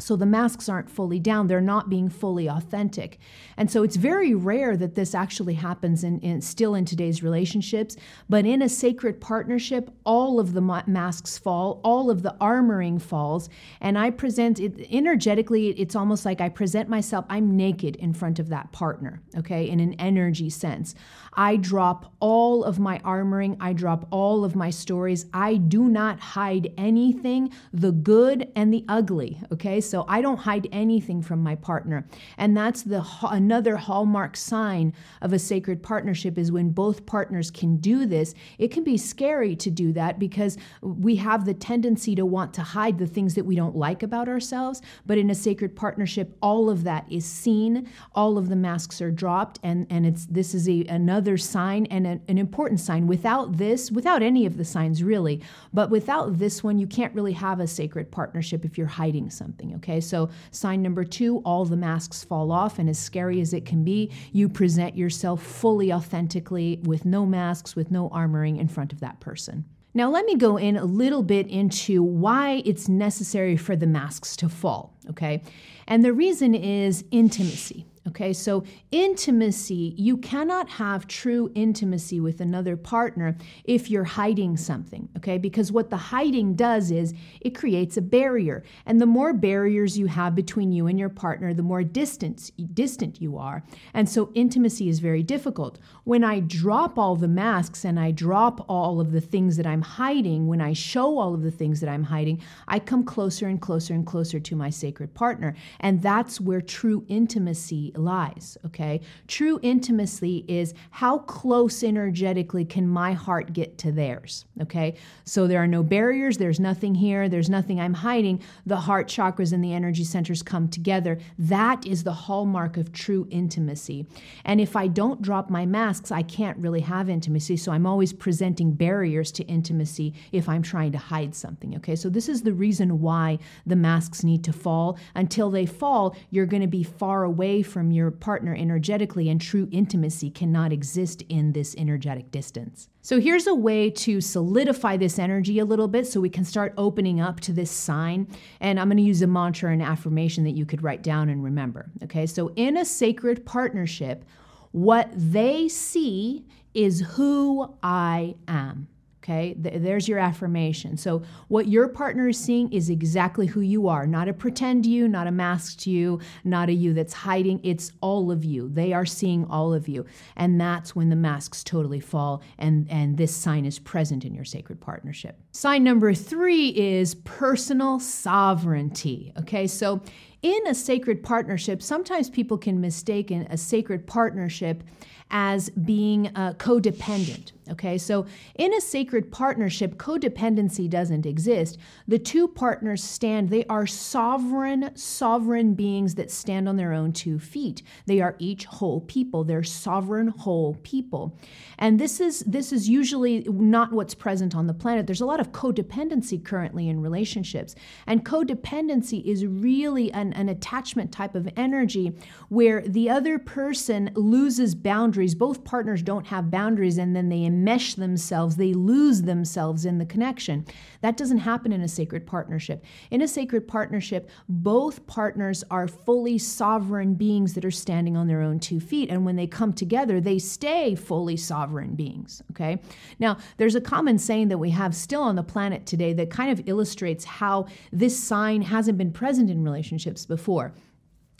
So 0.00 0.16
the 0.16 0.26
masks 0.26 0.68
aren't 0.68 0.90
fully 0.90 1.18
down, 1.18 1.46
they're 1.46 1.60
not 1.60 1.88
being 1.88 2.08
fully 2.08 2.48
authentic. 2.48 3.18
And 3.56 3.70
so 3.70 3.82
it's 3.82 3.96
very 3.96 4.34
rare 4.34 4.76
that 4.76 4.94
this 4.94 5.14
actually 5.14 5.54
happens 5.54 6.02
in, 6.02 6.20
in, 6.20 6.40
still 6.40 6.74
in 6.74 6.84
today's 6.84 7.22
relationships. 7.22 7.96
But 8.28 8.46
in 8.46 8.62
a 8.62 8.68
sacred 8.68 9.20
partnership, 9.20 9.90
all 10.04 10.40
of 10.40 10.52
the 10.52 10.60
masks 10.60 11.38
fall, 11.38 11.80
all 11.84 12.10
of 12.10 12.22
the 12.22 12.34
armoring 12.40 13.00
falls. 13.00 13.48
And 13.80 13.98
I 13.98 14.10
present 14.10 14.58
it 14.58 14.86
energetically, 14.90 15.68
it's 15.70 15.94
almost 15.94 16.24
like 16.24 16.40
I 16.40 16.48
present 16.48 16.88
myself, 16.88 17.24
I'm 17.28 17.56
naked 17.56 17.96
in 17.96 18.12
front 18.12 18.38
of 18.38 18.48
that 18.48 18.72
partner, 18.72 19.20
okay, 19.36 19.68
in 19.68 19.80
an 19.80 19.94
energy 19.94 20.50
sense. 20.50 20.94
I 21.34 21.56
drop 21.56 22.12
all 22.20 22.64
of 22.64 22.78
my 22.78 22.98
armoring, 23.00 23.56
I 23.60 23.72
drop 23.72 24.06
all 24.10 24.44
of 24.44 24.56
my 24.56 24.70
stories. 24.70 25.26
I 25.32 25.56
do 25.56 25.88
not 25.88 26.20
hide 26.20 26.72
anything, 26.76 27.52
the 27.72 27.92
good 27.92 28.50
and 28.56 28.72
the 28.72 28.84
ugly, 28.88 29.40
okay? 29.52 29.80
So 29.80 30.04
I 30.08 30.20
don't 30.20 30.38
hide 30.38 30.68
anything 30.72 31.22
from 31.22 31.42
my 31.42 31.54
partner. 31.54 32.06
And 32.36 32.56
that's 32.56 32.82
the 32.82 33.04
another 33.22 33.76
hallmark 33.76 34.36
sign 34.36 34.92
of 35.22 35.32
a 35.32 35.38
sacred 35.38 35.82
partnership 35.82 36.36
is 36.36 36.52
when 36.52 36.70
both 36.70 37.06
partners 37.06 37.50
can 37.50 37.76
do 37.76 38.06
this. 38.06 38.34
It 38.58 38.70
can 38.70 38.84
be 38.84 38.96
scary 38.96 39.56
to 39.56 39.70
do 39.70 39.92
that 39.92 40.18
because 40.18 40.58
we 40.82 41.16
have 41.16 41.44
the 41.44 41.54
tendency 41.54 42.14
to 42.16 42.26
want 42.26 42.52
to 42.54 42.62
hide 42.62 42.98
the 42.98 43.06
things 43.06 43.34
that 43.34 43.46
we 43.46 43.56
don't 43.56 43.76
like 43.76 44.02
about 44.02 44.28
ourselves, 44.28 44.82
but 45.06 45.18
in 45.18 45.30
a 45.30 45.34
sacred 45.34 45.76
partnership 45.76 46.36
all 46.42 46.68
of 46.68 46.84
that 46.84 47.06
is 47.10 47.24
seen, 47.24 47.88
all 48.14 48.36
of 48.36 48.48
the 48.48 48.56
masks 48.56 49.00
are 49.00 49.10
dropped 49.10 49.58
and 49.62 49.86
and 49.90 50.06
it's 50.06 50.26
this 50.26 50.54
is 50.54 50.68
a 50.68 50.84
another 50.84 51.19
sign 51.36 51.86
and 51.86 52.06
a, 52.06 52.20
an 52.28 52.38
important 52.38 52.80
sign. 52.80 53.06
Without 53.06 53.56
this, 53.56 53.90
without 53.90 54.22
any 54.22 54.46
of 54.46 54.56
the 54.56 54.64
signs 54.64 55.02
really, 55.02 55.42
but 55.72 55.90
without 55.90 56.38
this 56.38 56.62
one 56.62 56.78
you 56.78 56.86
can't 56.86 57.14
really 57.14 57.32
have 57.32 57.60
a 57.60 57.66
sacred 57.66 58.10
partnership 58.10 58.64
if 58.64 58.76
you're 58.76 58.86
hiding 58.86 59.30
something. 59.30 59.74
Okay, 59.76 60.00
so 60.00 60.30
sign 60.50 60.82
number 60.82 61.04
two, 61.04 61.38
all 61.38 61.64
the 61.64 61.76
masks 61.76 62.24
fall 62.24 62.52
off, 62.52 62.78
and 62.78 62.88
as 62.88 62.98
scary 62.98 63.40
as 63.40 63.52
it 63.52 63.64
can 63.64 63.84
be, 63.84 64.10
you 64.32 64.48
present 64.48 64.96
yourself 64.96 65.42
fully 65.42 65.92
authentically 65.92 66.80
with 66.84 67.04
no 67.04 67.26
masks, 67.26 67.76
with 67.76 67.90
no 67.90 68.08
armoring 68.10 68.58
in 68.58 68.68
front 68.68 68.92
of 68.92 69.00
that 69.00 69.20
person. 69.20 69.64
Now, 69.92 70.08
let 70.08 70.24
me 70.24 70.36
go 70.36 70.56
in 70.56 70.76
a 70.76 70.84
little 70.84 71.24
bit 71.24 71.48
into 71.48 72.00
why 72.02 72.62
it's 72.64 72.88
necessary 72.88 73.56
for 73.56 73.74
the 73.74 73.88
masks 73.88 74.36
to 74.36 74.48
fall, 74.48 74.94
okay? 75.10 75.42
And 75.88 76.04
the 76.04 76.12
reason 76.12 76.54
is 76.54 77.04
intimacy. 77.10 77.86
Okay, 78.08 78.32
so 78.32 78.64
intimacy, 78.90 79.94
you 79.98 80.16
cannot 80.16 80.70
have 80.70 81.06
true 81.06 81.52
intimacy 81.54 82.18
with 82.18 82.40
another 82.40 82.74
partner 82.74 83.36
if 83.64 83.90
you're 83.90 84.04
hiding 84.04 84.56
something, 84.56 85.06
okay? 85.18 85.36
Because 85.36 85.70
what 85.70 85.90
the 85.90 85.98
hiding 85.98 86.54
does 86.54 86.90
is 86.90 87.12
it 87.42 87.50
creates 87.54 87.98
a 87.98 88.02
barrier. 88.02 88.64
And 88.86 89.02
the 89.02 89.06
more 89.06 89.34
barriers 89.34 89.98
you 89.98 90.06
have 90.06 90.34
between 90.34 90.72
you 90.72 90.86
and 90.86 90.98
your 90.98 91.10
partner, 91.10 91.52
the 91.52 91.62
more 91.62 91.84
distant, 91.84 92.50
distant 92.74 93.20
you 93.20 93.36
are. 93.36 93.62
And 93.92 94.08
so 94.08 94.30
intimacy 94.34 94.88
is 94.88 94.98
very 94.98 95.22
difficult. 95.22 95.78
When 96.04 96.24
I 96.24 96.40
drop 96.40 96.98
all 96.98 97.16
the 97.16 97.28
masks 97.28 97.84
and 97.84 98.00
I 98.00 98.12
drop 98.12 98.64
all 98.66 99.02
of 99.02 99.12
the 99.12 99.20
things 99.20 99.58
that 99.58 99.66
I'm 99.66 99.82
hiding, 99.82 100.46
when 100.46 100.62
I 100.62 100.72
show 100.72 101.18
all 101.18 101.34
of 101.34 101.42
the 101.42 101.50
things 101.50 101.80
that 101.80 101.90
I'm 101.90 102.04
hiding, 102.04 102.40
I 102.66 102.78
come 102.78 103.04
closer 103.04 103.46
and 103.46 103.60
closer 103.60 103.92
and 103.92 104.06
closer 104.06 104.40
to 104.40 104.56
my 104.56 104.70
sacred 104.70 105.12
partner. 105.12 105.54
And 105.80 106.00
that's 106.00 106.40
where 106.40 106.62
true 106.62 107.04
intimacy 107.06 107.89
lies, 107.96 108.58
okay? 108.66 109.00
True 109.26 109.58
intimacy 109.62 110.44
is 110.48 110.74
how 110.90 111.18
close 111.18 111.82
energetically 111.82 112.64
can 112.64 112.86
my 112.86 113.12
heart 113.12 113.52
get 113.52 113.78
to 113.78 113.92
theirs, 113.92 114.44
okay? 114.60 114.94
So 115.24 115.46
there 115.46 115.62
are 115.62 115.66
no 115.66 115.82
barriers, 115.82 116.38
there's 116.38 116.60
nothing 116.60 116.94
here, 116.94 117.28
there's 117.28 117.50
nothing 117.50 117.80
I'm 117.80 117.94
hiding. 117.94 118.42
The 118.66 118.76
heart 118.76 119.08
chakras 119.08 119.52
and 119.52 119.64
the 119.64 119.72
energy 119.72 120.04
centers 120.04 120.42
come 120.42 120.68
together. 120.68 121.18
That 121.38 121.86
is 121.86 122.04
the 122.04 122.12
hallmark 122.12 122.76
of 122.76 122.92
true 122.92 123.26
intimacy. 123.30 124.06
And 124.44 124.60
if 124.60 124.76
I 124.76 124.86
don't 124.86 125.22
drop 125.22 125.50
my 125.50 125.66
masks, 125.66 126.12
I 126.12 126.22
can't 126.22 126.58
really 126.58 126.80
have 126.80 127.08
intimacy. 127.08 127.56
So 127.56 127.72
I'm 127.72 127.86
always 127.86 128.12
presenting 128.12 128.72
barriers 128.72 129.32
to 129.32 129.44
intimacy 129.44 130.14
if 130.32 130.48
I'm 130.48 130.62
trying 130.62 130.92
to 130.92 130.98
hide 130.98 131.34
something, 131.34 131.74
okay? 131.76 131.96
So 131.96 132.08
this 132.08 132.28
is 132.28 132.42
the 132.42 132.52
reason 132.52 133.00
why 133.00 133.38
the 133.66 133.76
masks 133.76 134.22
need 134.22 134.44
to 134.44 134.52
fall. 134.52 134.98
Until 135.14 135.50
they 135.50 135.66
fall, 135.66 136.16
you're 136.30 136.46
going 136.46 136.62
to 136.62 136.68
be 136.68 136.82
far 136.82 137.24
away 137.24 137.62
from 137.62 137.79
your 137.88 138.10
partner 138.10 138.52
energetically, 138.54 139.28
and 139.28 139.40
true 139.40 139.68
intimacy 139.70 140.28
cannot 140.28 140.72
exist 140.72 141.22
in 141.28 141.52
this 141.52 141.76
energetic 141.78 142.32
distance. 142.32 142.88
So, 143.02 143.20
here's 143.20 143.46
a 143.46 143.54
way 143.54 143.90
to 143.90 144.20
solidify 144.20 144.96
this 144.96 145.20
energy 145.20 145.60
a 145.60 145.64
little 145.64 145.86
bit 145.86 146.06
so 146.06 146.20
we 146.20 146.30
can 146.30 146.44
start 146.44 146.74
opening 146.76 147.20
up 147.20 147.38
to 147.40 147.52
this 147.52 147.70
sign. 147.70 148.26
And 148.60 148.80
I'm 148.80 148.88
going 148.88 148.96
to 148.96 149.02
use 149.04 149.22
a 149.22 149.26
mantra 149.28 149.72
and 149.72 149.82
affirmation 149.82 150.42
that 150.44 150.56
you 150.56 150.66
could 150.66 150.82
write 150.82 151.02
down 151.02 151.28
and 151.28 151.44
remember. 151.44 151.90
Okay, 152.02 152.26
so 152.26 152.52
in 152.56 152.76
a 152.76 152.84
sacred 152.84 153.46
partnership, 153.46 154.24
what 154.72 155.10
they 155.14 155.68
see 155.68 156.46
is 156.74 157.00
who 157.12 157.74
I 157.82 158.34
am. 158.48 158.88
Okay, 159.22 159.54
Th- 159.62 159.82
there's 159.82 160.08
your 160.08 160.18
affirmation. 160.18 160.96
So, 160.96 161.22
what 161.48 161.68
your 161.68 161.88
partner 161.88 162.28
is 162.28 162.38
seeing 162.38 162.72
is 162.72 162.88
exactly 162.88 163.46
who 163.46 163.60
you 163.60 163.86
are, 163.86 164.06
not 164.06 164.28
a 164.28 164.32
pretend 164.32 164.86
you, 164.86 165.08
not 165.08 165.26
a 165.26 165.30
masked 165.30 165.86
you, 165.86 166.20
not 166.42 166.70
a 166.70 166.72
you 166.72 166.94
that's 166.94 167.12
hiding. 167.12 167.60
It's 167.62 167.92
all 168.00 168.30
of 168.30 168.46
you. 168.46 168.70
They 168.70 168.94
are 168.94 169.04
seeing 169.04 169.44
all 169.50 169.74
of 169.74 169.88
you. 169.88 170.06
And 170.36 170.58
that's 170.58 170.96
when 170.96 171.10
the 171.10 171.16
masks 171.16 171.62
totally 171.62 172.00
fall 172.00 172.42
and, 172.58 172.86
and 172.90 173.18
this 173.18 173.34
sign 173.36 173.66
is 173.66 173.78
present 173.78 174.24
in 174.24 174.34
your 174.34 174.46
sacred 174.46 174.80
partnership. 174.80 175.38
Sign 175.52 175.84
number 175.84 176.14
three 176.14 176.68
is 176.70 177.14
personal 177.16 178.00
sovereignty. 178.00 179.34
Okay, 179.40 179.66
so 179.66 180.00
in 180.42 180.66
a 180.66 180.74
sacred 180.74 181.22
partnership, 181.22 181.82
sometimes 181.82 182.30
people 182.30 182.56
can 182.56 182.80
mistake 182.80 183.30
a 183.30 183.58
sacred 183.58 184.06
partnership 184.06 184.82
as 185.30 185.70
being 185.70 186.28
uh, 186.34 186.54
codependent. 186.54 187.52
Okay, 187.70 187.98
so 187.98 188.26
in 188.56 188.74
a 188.74 188.80
sacred 188.80 189.30
partnership, 189.30 189.96
codependency 189.96 190.90
doesn't 190.90 191.24
exist. 191.24 191.78
The 192.08 192.18
two 192.18 192.48
partners 192.48 193.02
stand, 193.02 193.48
they 193.48 193.64
are 193.66 193.86
sovereign, 193.86 194.90
sovereign 194.96 195.74
beings 195.74 196.16
that 196.16 196.30
stand 196.30 196.68
on 196.68 196.76
their 196.76 196.92
own 196.92 197.12
two 197.12 197.38
feet. 197.38 197.82
They 198.06 198.20
are 198.20 198.34
each 198.38 198.64
whole 198.64 199.02
people. 199.02 199.44
They're 199.44 199.62
sovereign 199.62 200.28
whole 200.28 200.76
people. 200.82 201.38
And 201.78 201.98
this 202.00 202.20
is 202.20 202.40
this 202.40 202.72
is 202.72 202.88
usually 202.88 203.40
not 203.48 203.92
what's 203.92 204.14
present 204.14 204.54
on 204.54 204.66
the 204.66 204.74
planet. 204.74 205.06
There's 205.06 205.20
a 205.20 205.26
lot 205.26 205.40
of 205.40 205.52
codependency 205.52 206.42
currently 206.44 206.88
in 206.88 207.00
relationships. 207.00 207.74
And 208.06 208.24
codependency 208.24 209.24
is 209.24 209.46
really 209.46 210.12
an, 210.12 210.32
an 210.32 210.48
attachment 210.48 211.12
type 211.12 211.34
of 211.34 211.48
energy 211.56 212.12
where 212.48 212.82
the 212.82 213.08
other 213.08 213.38
person 213.38 214.10
loses 214.14 214.74
boundaries. 214.74 215.34
Both 215.34 215.64
partners 215.64 216.02
don't 216.02 216.26
have 216.26 216.50
boundaries 216.50 216.98
and 216.98 217.14
then 217.14 217.28
they 217.28 217.44
enmesh 217.60 217.96
themselves, 217.96 218.56
they 218.56 218.72
lose 218.72 219.22
themselves 219.22 219.84
in 219.84 219.98
the 219.98 220.06
connection. 220.06 220.64
That 221.00 221.16
doesn't 221.16 221.38
happen 221.38 221.72
in 221.72 221.80
a 221.80 221.88
sacred 221.88 222.26
partnership. 222.26 222.84
In 223.10 223.22
a 223.22 223.28
sacred 223.28 223.66
partnership, 223.68 224.30
both 224.48 225.06
partners 225.06 225.64
are 225.70 225.88
fully 225.88 226.38
sovereign 226.38 227.14
beings 227.14 227.54
that 227.54 227.64
are 227.64 227.70
standing 227.70 228.16
on 228.16 228.26
their 228.26 228.42
own 228.42 228.58
two 228.60 228.80
feet. 228.80 229.10
And 229.10 229.24
when 229.24 229.36
they 229.36 229.46
come 229.46 229.72
together, 229.72 230.20
they 230.20 230.38
stay 230.38 230.94
fully 230.94 231.36
sovereign 231.36 231.94
beings. 231.94 232.42
Okay. 232.50 232.80
Now, 233.18 233.38
there's 233.56 233.74
a 233.74 233.80
common 233.80 234.18
saying 234.18 234.48
that 234.48 234.58
we 234.58 234.70
have 234.70 234.94
still 234.94 235.22
on 235.22 235.36
the 235.36 235.42
planet 235.42 235.86
today 235.86 236.12
that 236.14 236.30
kind 236.30 236.50
of 236.50 236.68
illustrates 236.68 237.24
how 237.24 237.66
this 237.92 238.18
sign 238.18 238.62
hasn't 238.62 238.98
been 238.98 239.12
present 239.12 239.50
in 239.50 239.64
relationships 239.64 240.26
before. 240.26 240.72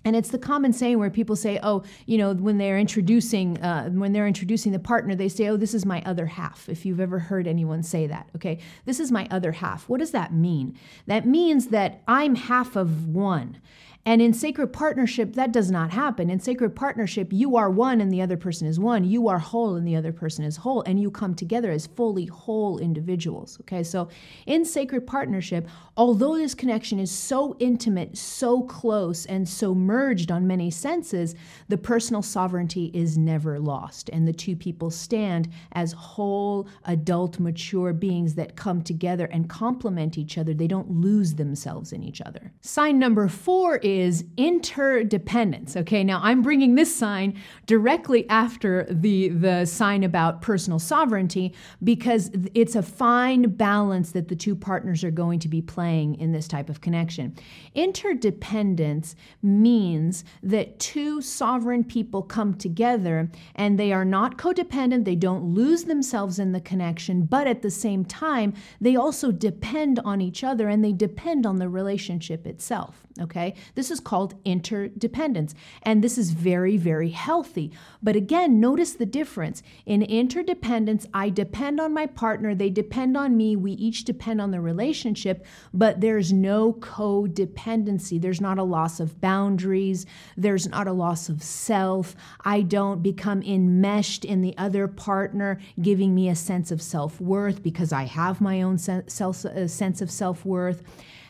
And 0.04 0.16
it's 0.16 0.30
the 0.30 0.38
common 0.38 0.72
saying 0.72 0.98
where 0.98 1.10
people 1.10 1.36
say, 1.36 1.58
"Oh, 1.62 1.82
you 2.06 2.16
know, 2.16 2.32
when 2.32 2.58
they're 2.58 2.78
introducing 2.78 3.60
uh, 3.60 3.90
when 3.90 4.12
they're 4.12 4.26
introducing 4.26 4.72
the 4.72 4.78
partner, 4.78 5.14
they 5.14 5.28
say, 5.28 5.48
"Oh, 5.48 5.56
this 5.56 5.74
is 5.74 5.84
my 5.84 6.02
other 6.06 6.26
half." 6.26 6.68
If 6.68 6.86
you've 6.86 7.00
ever 7.00 7.18
heard 7.18 7.46
anyone 7.46 7.82
say 7.82 8.06
that, 8.06 8.28
okay, 8.36 8.58
this 8.86 8.98
is 8.98 9.12
my 9.12 9.28
other 9.30 9.52
half. 9.52 9.88
What 9.88 10.00
does 10.00 10.12
that 10.12 10.32
mean? 10.32 10.76
That 11.06 11.26
means 11.26 11.66
that 11.68 12.02
I'm 12.08 12.34
half 12.34 12.76
of 12.76 13.08
one, 13.08 13.58
and 14.06 14.22
in 14.22 14.32
sacred 14.32 14.72
partnership, 14.72 15.34
that 15.34 15.52
does 15.52 15.70
not 15.70 15.90
happen. 15.90 16.30
In 16.30 16.40
sacred 16.40 16.74
partnership, 16.74 17.28
you 17.30 17.56
are 17.56 17.68
one 17.68 18.00
and 18.00 18.10
the 18.10 18.22
other 18.22 18.38
person 18.38 18.66
is 18.66 18.80
one. 18.80 19.04
You 19.04 19.28
are 19.28 19.38
whole 19.38 19.76
and 19.76 19.86
the 19.86 19.94
other 19.94 20.12
person 20.12 20.42
is 20.42 20.56
whole, 20.56 20.82
and 20.82 20.98
you 20.98 21.10
come 21.10 21.34
together 21.34 21.70
as 21.70 21.86
fully 21.86 22.24
whole 22.24 22.78
individuals. 22.78 23.58
Okay, 23.60 23.82
so 23.82 24.08
in 24.46 24.64
sacred 24.64 25.06
partnership, 25.06 25.68
although 25.98 26.36
this 26.36 26.54
connection 26.54 26.98
is 26.98 27.10
so 27.10 27.56
intimate, 27.58 28.16
so 28.16 28.62
close, 28.62 29.26
and 29.26 29.46
so 29.46 29.74
merged 29.74 30.30
on 30.30 30.46
many 30.46 30.70
senses, 30.70 31.34
the 31.68 31.76
personal 31.76 32.22
sovereignty 32.22 32.90
is 32.94 33.18
never 33.18 33.58
lost. 33.58 34.08
And 34.14 34.26
the 34.26 34.32
two 34.32 34.56
people 34.56 34.90
stand 34.90 35.50
as 35.72 35.92
whole, 35.92 36.68
adult, 36.86 37.38
mature 37.38 37.92
beings 37.92 38.34
that 38.36 38.56
come 38.56 38.82
together 38.82 39.26
and 39.26 39.48
complement 39.48 40.16
each 40.16 40.38
other. 40.38 40.54
They 40.54 40.66
don't 40.66 40.90
lose 40.90 41.34
themselves 41.34 41.92
in 41.92 42.02
each 42.02 42.22
other. 42.22 42.50
Sign 42.62 42.98
number 42.98 43.28
four 43.28 43.76
is 43.76 43.89
is 43.98 44.24
interdependence. 44.36 45.76
Okay, 45.76 46.04
now 46.04 46.20
I'm 46.22 46.42
bringing 46.42 46.74
this 46.74 46.94
sign 46.94 47.38
directly 47.66 48.28
after 48.28 48.86
the, 48.90 49.28
the 49.28 49.64
sign 49.64 50.04
about 50.04 50.42
personal 50.42 50.78
sovereignty 50.78 51.54
because 51.82 52.30
it's 52.54 52.76
a 52.76 52.82
fine 52.82 53.50
balance 53.50 54.12
that 54.12 54.28
the 54.28 54.36
two 54.36 54.54
partners 54.54 55.02
are 55.04 55.10
going 55.10 55.38
to 55.40 55.48
be 55.48 55.60
playing 55.60 56.14
in 56.20 56.32
this 56.32 56.48
type 56.48 56.68
of 56.68 56.80
connection. 56.80 57.36
Interdependence 57.74 59.16
means 59.42 60.24
that 60.42 60.78
two 60.78 61.20
sovereign 61.20 61.84
people 61.84 62.22
come 62.22 62.54
together 62.54 63.30
and 63.54 63.78
they 63.78 63.92
are 63.92 64.04
not 64.04 64.38
codependent, 64.38 65.04
they 65.04 65.16
don't 65.16 65.54
lose 65.54 65.84
themselves 65.84 66.38
in 66.38 66.52
the 66.52 66.60
connection, 66.60 67.22
but 67.22 67.46
at 67.46 67.62
the 67.62 67.70
same 67.70 68.04
time, 68.04 68.54
they 68.80 68.96
also 68.96 69.32
depend 69.32 69.98
on 70.00 70.20
each 70.20 70.44
other 70.44 70.68
and 70.68 70.84
they 70.84 70.92
depend 70.92 71.46
on 71.46 71.56
the 71.56 71.68
relationship 71.68 72.46
itself. 72.46 73.06
Okay, 73.20 73.54
this 73.80 73.90
is 73.90 73.98
called 73.98 74.34
interdependence, 74.44 75.54
and 75.84 76.04
this 76.04 76.18
is 76.18 76.32
very, 76.32 76.76
very 76.76 77.08
healthy. 77.08 77.72
But 78.02 78.14
again, 78.14 78.60
notice 78.60 78.92
the 78.92 79.06
difference. 79.06 79.62
In 79.86 80.02
interdependence, 80.02 81.06
I 81.14 81.30
depend 81.30 81.80
on 81.80 81.94
my 81.94 82.04
partner, 82.04 82.54
they 82.54 82.68
depend 82.68 83.16
on 83.16 83.38
me, 83.38 83.56
we 83.56 83.72
each 83.72 84.04
depend 84.04 84.38
on 84.38 84.50
the 84.50 84.60
relationship, 84.60 85.46
but 85.72 86.02
there's 86.02 86.30
no 86.30 86.74
codependency. 86.74 88.20
There's 88.20 88.42
not 88.42 88.58
a 88.58 88.62
loss 88.62 89.00
of 89.00 89.18
boundaries, 89.18 90.04
there's 90.36 90.68
not 90.68 90.86
a 90.86 90.92
loss 90.92 91.30
of 91.30 91.42
self. 91.42 92.14
I 92.44 92.60
don't 92.60 93.02
become 93.02 93.40
enmeshed 93.42 94.26
in 94.26 94.42
the 94.42 94.54
other 94.58 94.88
partner, 94.88 95.58
giving 95.80 96.14
me 96.14 96.28
a 96.28 96.36
sense 96.36 96.70
of 96.70 96.82
self 96.82 97.18
worth 97.18 97.62
because 97.62 97.94
I 97.94 98.02
have 98.02 98.42
my 98.42 98.60
own 98.60 98.74
uh, 98.74 99.08
sense 99.08 100.02
of 100.02 100.10
self 100.10 100.44
worth. 100.44 100.82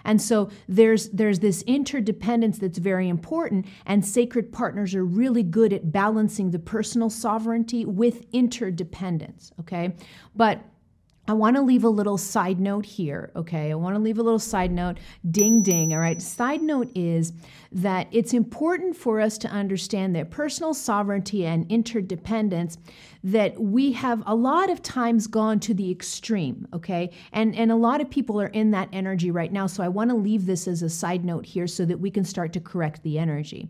And 0.05 0.21
so 0.21 0.51
there's 0.69 1.09
there's 1.11 1.41
this 1.41 1.63
interdependence 1.63 2.59
that's 2.59 2.79
very 2.79 3.09
important 3.09 3.67
and 3.87 4.05
sacred 4.05 4.53
partners 4.53 4.95
are 4.95 5.05
really 5.05 5.43
good 5.43 5.73
at 5.73 5.93
balancing 5.93 6.51
the 6.51 6.59
personal 6.59 7.11
sovereignty 7.11 7.85
with 7.85 8.25
interdependence, 8.33 9.53
okay? 9.61 9.95
But 10.35 10.63
I 11.31 11.33
want 11.33 11.55
to 11.55 11.63
leave 11.63 11.85
a 11.85 11.89
little 11.89 12.19
side 12.19 12.59
note 12.59 12.85
here, 12.85 13.31
okay? 13.37 13.71
I 13.71 13.77
want 13.77 13.95
to 13.95 14.03
leave 14.03 14.19
a 14.19 14.23
little 14.23 14.41
side 14.41 14.73
note. 14.73 14.99
Ding, 15.31 15.63
ding, 15.63 15.95
all 15.95 16.01
right? 16.01 16.21
Side 16.21 16.61
note 16.61 16.91
is 16.97 17.33
that 17.71 18.09
it's 18.11 18.35
important 18.35 18.97
for 18.97 19.21
us 19.21 19.39
to 19.39 19.49
understand 19.49 20.17
that 20.17 20.33
personal 20.33 20.75
sovereignty 20.75 21.47
and 21.47 21.71
interdependence, 21.71 22.79
that 23.23 23.61
we 23.61 23.93
have 23.93 24.25
a 24.27 24.35
lot 24.35 24.71
of 24.71 24.83
times 24.83 25.29
gone 25.29 25.61
to 25.61 25.73
the 25.73 25.89
extreme, 25.89 26.67
okay? 26.73 27.13
And, 27.33 27.55
and 27.55 27.71
a 27.71 27.77
lot 27.77 28.01
of 28.01 28.11
people 28.11 28.41
are 28.41 28.49
in 28.49 28.73
that 28.73 28.89
energy 28.93 29.31
right 29.31 29.53
now. 29.53 29.69
So 29.69 29.85
I 29.85 29.89
want 29.89 30.11
to 30.11 30.17
leave 30.17 30.47
this 30.47 30.67
as 30.67 30.83
a 30.83 30.91
side 30.91 31.25
note 31.25 31.47
here 31.47 31.69
so 31.69 31.85
that 31.85 32.01
we 32.01 32.11
can 32.11 32.25
start 32.25 32.53
to 32.55 32.61
correct 32.61 33.05
the 33.05 33.21
energy. 33.21 33.69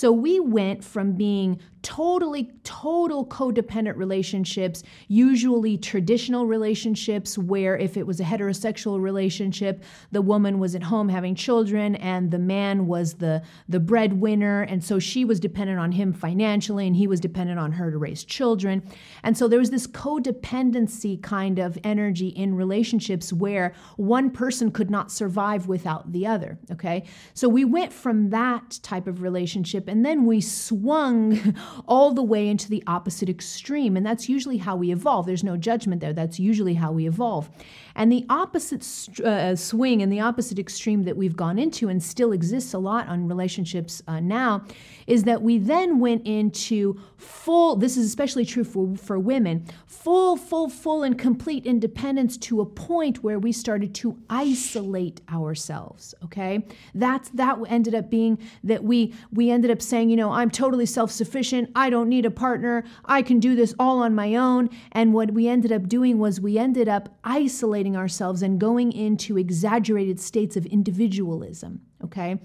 So 0.00 0.10
we 0.10 0.40
went 0.40 0.82
from 0.82 1.12
being 1.12 1.60
totally, 1.82 2.50
total 2.62 3.26
codependent 3.26 3.96
relationships, 3.96 4.82
usually 5.08 5.76
traditional 5.78 6.46
relationships 6.46 7.38
where 7.38 7.76
if 7.76 7.96
it 7.96 8.06
was 8.06 8.20
a 8.20 8.24
heterosexual 8.24 9.00
relationship, 9.00 9.82
the 10.10 10.22
woman 10.22 10.58
was 10.58 10.74
at 10.74 10.82
home 10.82 11.08
having 11.08 11.34
children 11.34 11.96
and 11.96 12.30
the 12.30 12.38
man 12.38 12.86
was 12.86 13.14
the, 13.14 13.42
the 13.68 13.80
breadwinner. 13.80 14.62
And 14.62 14.82
so 14.82 14.98
she 14.98 15.24
was 15.24 15.40
dependent 15.40 15.78
on 15.78 15.92
him 15.92 16.12
financially 16.12 16.86
and 16.86 16.96
he 16.96 17.06
was 17.06 17.20
dependent 17.20 17.58
on 17.58 17.72
her 17.72 17.90
to 17.90 17.98
raise 17.98 18.24
children. 18.24 18.82
And 19.22 19.36
so 19.36 19.48
there 19.48 19.58
was 19.58 19.70
this 19.70 19.86
codependency 19.86 21.22
kind 21.22 21.58
of 21.58 21.78
energy 21.84 22.28
in 22.28 22.54
relationships 22.54 23.32
where 23.32 23.74
one 23.96 24.30
person 24.30 24.70
could 24.70 24.90
not 24.90 25.10
survive 25.10 25.66
without 25.66 26.12
the 26.12 26.26
other. 26.26 26.58
Okay. 26.70 27.04
So 27.34 27.48
we 27.48 27.64
went 27.64 27.92
from 27.92 28.30
that 28.30 28.78
type 28.82 29.06
of 29.06 29.22
relationship 29.22 29.88
and 29.90 30.06
then 30.06 30.24
we 30.24 30.40
swung 30.40 31.56
all 31.88 32.12
the 32.12 32.22
way 32.22 32.48
into 32.48 32.68
the 32.68 32.82
opposite 32.86 33.28
extreme. 33.28 33.96
And 33.96 34.06
that's 34.06 34.28
usually 34.28 34.58
how 34.58 34.76
we 34.76 34.92
evolve. 34.92 35.26
There's 35.26 35.44
no 35.44 35.56
judgment 35.56 36.00
there. 36.00 36.12
That's 36.12 36.38
usually 36.38 36.74
how 36.74 36.92
we 36.92 37.08
evolve. 37.08 37.50
And 37.94 38.10
the 38.10 38.24
opposite 38.30 38.84
uh, 39.20 39.56
swing 39.56 40.00
and 40.00 40.12
the 40.12 40.20
opposite 40.20 40.58
extreme 40.58 41.02
that 41.04 41.16
we've 41.16 41.36
gone 41.36 41.58
into 41.58 41.88
and 41.88 42.02
still 42.02 42.32
exists 42.32 42.72
a 42.72 42.78
lot 42.78 43.08
on 43.08 43.28
relationships 43.28 44.02
uh, 44.06 44.20
now 44.20 44.64
is 45.06 45.24
that 45.24 45.42
we 45.42 45.58
then 45.58 45.98
went 45.98 46.24
into 46.26 47.00
full, 47.16 47.76
this 47.76 47.96
is 47.96 48.06
especially 48.06 48.44
true 48.44 48.64
for, 48.64 48.96
for 48.96 49.18
women, 49.18 49.66
full, 49.86 50.36
full, 50.36 50.68
full 50.68 51.02
and 51.02 51.18
complete 51.18 51.66
independence 51.66 52.36
to 52.36 52.60
a 52.60 52.66
point 52.66 53.22
where 53.22 53.38
we 53.38 53.52
started 53.52 53.94
to 53.94 54.16
isolate 54.30 55.20
ourselves. 55.30 56.14
Okay. 56.24 56.64
That's, 56.94 57.28
that 57.30 57.58
ended 57.68 57.94
up 57.94 58.08
being 58.08 58.38
that 58.64 58.84
we, 58.84 59.12
we 59.32 59.50
ended 59.50 59.70
up 59.70 59.79
saying, 59.82 60.10
you 60.10 60.16
know, 60.16 60.32
I'm 60.32 60.50
totally 60.50 60.86
self 60.86 61.10
sufficient. 61.10 61.70
I 61.74 61.90
don't 61.90 62.08
need 62.08 62.26
a 62.26 62.30
partner. 62.30 62.84
I 63.04 63.22
can 63.22 63.40
do 63.40 63.54
this 63.54 63.74
all 63.78 64.02
on 64.02 64.14
my 64.14 64.34
own. 64.34 64.70
And 64.92 65.12
what 65.12 65.32
we 65.32 65.48
ended 65.48 65.72
up 65.72 65.88
doing 65.88 66.18
was 66.18 66.40
we 66.40 66.58
ended 66.58 66.88
up 66.88 67.08
isolating 67.24 67.96
ourselves 67.96 68.42
and 68.42 68.60
going 68.60 68.92
into 68.92 69.38
exaggerated 69.38 70.20
states 70.20 70.56
of 70.56 70.66
individualism. 70.66 71.80
Okay 72.04 72.38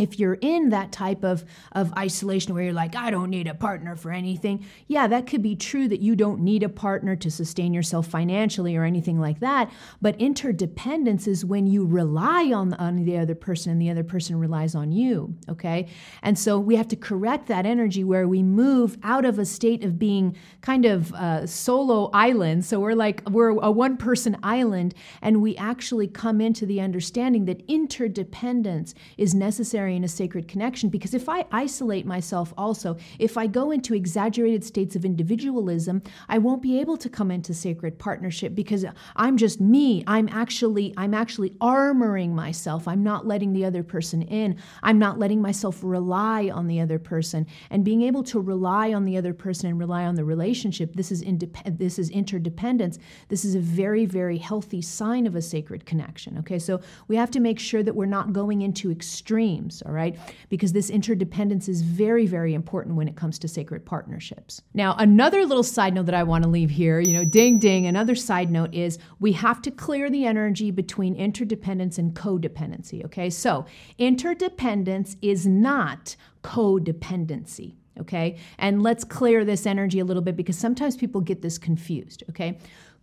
if 0.00 0.18
you're 0.18 0.38
in 0.40 0.70
that 0.70 0.90
type 0.92 1.22
of, 1.22 1.44
of 1.72 1.92
isolation 1.92 2.54
where 2.54 2.64
you're 2.64 2.72
like, 2.72 2.96
I 2.96 3.10
don't 3.10 3.28
need 3.28 3.46
a 3.46 3.54
partner 3.54 3.96
for 3.96 4.10
anything, 4.10 4.64
yeah, 4.88 5.06
that 5.06 5.26
could 5.26 5.42
be 5.42 5.54
true 5.54 5.88
that 5.88 6.00
you 6.00 6.16
don't 6.16 6.40
need 6.40 6.62
a 6.62 6.68
partner 6.68 7.14
to 7.16 7.30
sustain 7.30 7.74
yourself 7.74 8.06
financially 8.06 8.76
or 8.76 8.84
anything 8.84 9.20
like 9.20 9.40
that. 9.40 9.70
But 10.00 10.18
interdependence 10.18 11.26
is 11.26 11.44
when 11.44 11.66
you 11.66 11.84
rely 11.84 12.50
on, 12.52 12.72
on 12.74 13.04
the 13.04 13.18
other 13.18 13.34
person 13.34 13.72
and 13.72 13.80
the 13.80 13.90
other 13.90 14.02
person 14.02 14.38
relies 14.38 14.74
on 14.74 14.90
you, 14.90 15.34
okay? 15.48 15.88
And 16.22 16.38
so 16.38 16.58
we 16.58 16.76
have 16.76 16.88
to 16.88 16.96
correct 16.96 17.46
that 17.48 17.66
energy 17.66 18.02
where 18.02 18.26
we 18.26 18.42
move 18.42 18.96
out 19.02 19.26
of 19.26 19.38
a 19.38 19.44
state 19.44 19.84
of 19.84 19.98
being 19.98 20.34
kind 20.62 20.86
of 20.86 21.12
uh, 21.12 21.46
solo 21.46 22.10
island. 22.14 22.64
So 22.64 22.80
we're 22.80 22.94
like, 22.94 23.28
we're 23.28 23.50
a 23.50 23.70
one 23.70 23.98
person 23.98 24.38
island, 24.42 24.94
and 25.20 25.42
we 25.42 25.56
actually 25.56 26.08
come 26.08 26.40
into 26.40 26.64
the 26.64 26.80
understanding 26.80 27.44
that 27.44 27.62
interdependence 27.68 28.94
is 29.18 29.34
necessary 29.34 29.89
in 29.96 30.04
a 30.04 30.08
sacred 30.08 30.48
connection 30.48 30.88
because 30.88 31.14
if 31.14 31.28
I 31.28 31.46
isolate 31.52 32.06
myself 32.06 32.52
also, 32.56 32.96
if 33.18 33.36
I 33.36 33.46
go 33.46 33.70
into 33.70 33.94
exaggerated 33.94 34.64
states 34.64 34.96
of 34.96 35.04
individualism, 35.04 36.02
I 36.28 36.38
won't 36.38 36.62
be 36.62 36.80
able 36.80 36.96
to 36.98 37.08
come 37.08 37.30
into 37.30 37.54
sacred 37.54 37.98
partnership 37.98 38.54
because 38.54 38.84
I'm 39.16 39.36
just 39.36 39.60
me. 39.60 40.04
I'm 40.06 40.28
actually 40.28 40.94
I'm 40.96 41.14
actually 41.14 41.50
armoring 41.60 42.30
myself. 42.30 42.86
I'm 42.88 43.02
not 43.02 43.26
letting 43.26 43.52
the 43.52 43.64
other 43.64 43.82
person 43.82 44.22
in. 44.22 44.56
I'm 44.82 44.98
not 44.98 45.18
letting 45.18 45.42
myself 45.42 45.80
rely 45.82 46.50
on 46.50 46.66
the 46.66 46.80
other 46.80 46.98
person. 46.98 47.46
And 47.70 47.84
being 47.84 48.02
able 48.02 48.22
to 48.24 48.40
rely 48.40 48.92
on 48.92 49.04
the 49.04 49.16
other 49.16 49.34
person 49.34 49.70
and 49.70 49.78
rely 49.78 50.04
on 50.04 50.14
the 50.14 50.24
relationship, 50.24 50.94
this 50.94 51.12
is 51.12 51.24
this 51.66 51.98
is 51.98 52.10
interdependence. 52.10 52.98
This 53.28 53.44
is 53.44 53.54
a 53.54 53.60
very 53.60 54.06
very 54.06 54.38
healthy 54.38 54.82
sign 54.82 55.26
of 55.26 55.34
a 55.34 55.42
sacred 55.42 55.86
connection. 55.86 56.38
Okay? 56.38 56.58
So 56.58 56.80
we 57.08 57.16
have 57.16 57.30
to 57.32 57.40
make 57.40 57.58
sure 57.58 57.82
that 57.82 57.94
we're 57.94 58.06
not 58.06 58.32
going 58.32 58.62
into 58.62 58.90
extremes 58.90 59.79
all 59.82 59.92
right? 59.92 60.18
Because 60.48 60.72
this 60.72 60.90
interdependence 60.90 61.68
is 61.68 61.82
very, 61.82 62.26
very 62.26 62.54
important 62.54 62.96
when 62.96 63.08
it 63.08 63.16
comes 63.16 63.38
to 63.40 63.48
sacred 63.48 63.84
partnerships. 63.84 64.62
Now, 64.74 64.94
another 64.98 65.44
little 65.44 65.62
side 65.62 65.94
note 65.94 66.06
that 66.06 66.14
I 66.14 66.22
want 66.22 66.44
to 66.44 66.50
leave 66.50 66.70
here, 66.70 67.00
you 67.00 67.12
know, 67.12 67.24
ding, 67.24 67.58
ding, 67.58 67.86
another 67.86 68.14
side 68.14 68.50
note 68.50 68.74
is 68.74 68.98
we 69.18 69.32
have 69.32 69.62
to 69.62 69.70
clear 69.70 70.10
the 70.10 70.26
energy 70.26 70.70
between 70.70 71.14
interdependence 71.14 71.98
and 71.98 72.14
codependency, 72.14 73.04
okay? 73.04 73.30
So, 73.30 73.66
interdependence 73.98 75.16
is 75.22 75.46
not 75.46 76.16
codependency 76.42 77.74
okay? 77.98 78.38
And 78.58 78.82
let's 78.82 79.04
clear 79.04 79.44
this 79.44 79.66
energy 79.66 80.00
a 80.00 80.04
little 80.04 80.22
bit 80.22 80.36
because 80.36 80.56
sometimes 80.56 80.96
people 80.96 81.20
get 81.20 81.42
this 81.42 81.58
confused, 81.58 82.24
okay? 82.30 82.58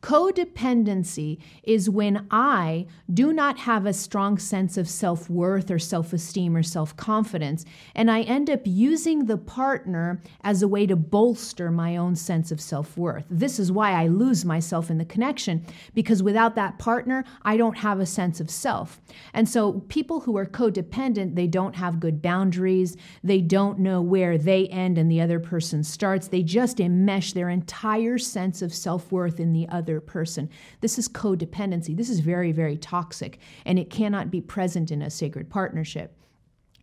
Codependency 0.08 1.38
is 1.64 1.90
when 1.90 2.28
I 2.32 2.88
do 3.14 3.34
not 3.34 3.58
have 3.58 3.86
a 3.86 3.92
strong 3.92 4.38
sense 4.38 4.78
of 4.78 4.88
self 4.88 5.30
worth 5.30 5.70
or 5.70 5.80
self 5.80 6.14
esteem 6.14 6.56
or 6.56 6.64
self 6.64 6.96
confidence, 6.96 7.66
and 7.94 8.10
I 8.10 8.22
end 8.22 8.50
up 8.50 8.62
using 8.64 9.26
the 9.26 9.38
partner 9.38 10.22
as 10.46 10.62
a 10.62 10.68
way 10.70 10.88
to 10.88 10.96
bolster 10.96 11.72
my 11.72 11.98
own 11.98 12.16
sense 12.16 12.54
of 12.54 12.62
self 12.62 12.98
worth. 12.98 13.26
This 13.30 13.60
is 13.60 13.70
why 13.70 13.92
I 14.02 14.08
lose 14.08 14.46
myself 14.46 14.90
in 14.90 14.98
the 14.98 15.04
connection, 15.04 15.66
because 15.94 16.24
without 16.24 16.56
that 16.56 16.80
partner, 16.80 17.26
I 17.42 17.58
don't 17.58 17.80
have 17.80 18.00
a 18.00 18.06
sense 18.06 18.40
of 18.40 18.50
self. 18.50 19.02
And 19.34 19.50
so 19.50 19.82
people 19.90 20.22
who 20.22 20.38
are 20.38 20.46
codependent, 20.46 21.36
they 21.36 21.48
don't 21.48 21.76
have 21.76 22.00
good 22.00 22.22
boundaries, 22.22 22.96
they 23.26 23.42
don't 23.42 23.80
know 23.80 24.02
where 24.02 24.38
they 24.38 24.68
end 24.68 24.98
and 24.98 25.12
the 25.12 25.20
other 25.20 25.42
person 25.42 25.84
starts, 25.84 26.30
they 26.30 26.44
just 26.44 26.78
enmesh 26.78 27.34
their 27.34 27.50
entire 27.50 28.18
sense 28.18 28.62
of 28.62 28.74
self 28.74 29.12
worth 29.12 29.42
in 29.42 29.52
the 29.52 29.68
other 29.68 29.97
other 29.98 30.06
person. 30.06 30.50
This 30.82 31.00
is 31.00 31.10
codependency. 31.10 31.96
This 31.96 32.10
is 32.10 32.20
very, 32.20 32.52
very 32.52 32.78
toxic, 32.78 33.40
and 33.66 33.80
it 33.80 33.90
cannot 33.90 34.30
be 34.30 34.42
present 34.42 34.92
in 34.92 35.02
a 35.02 35.10
sacred 35.10 35.50
partnership. 35.50 36.14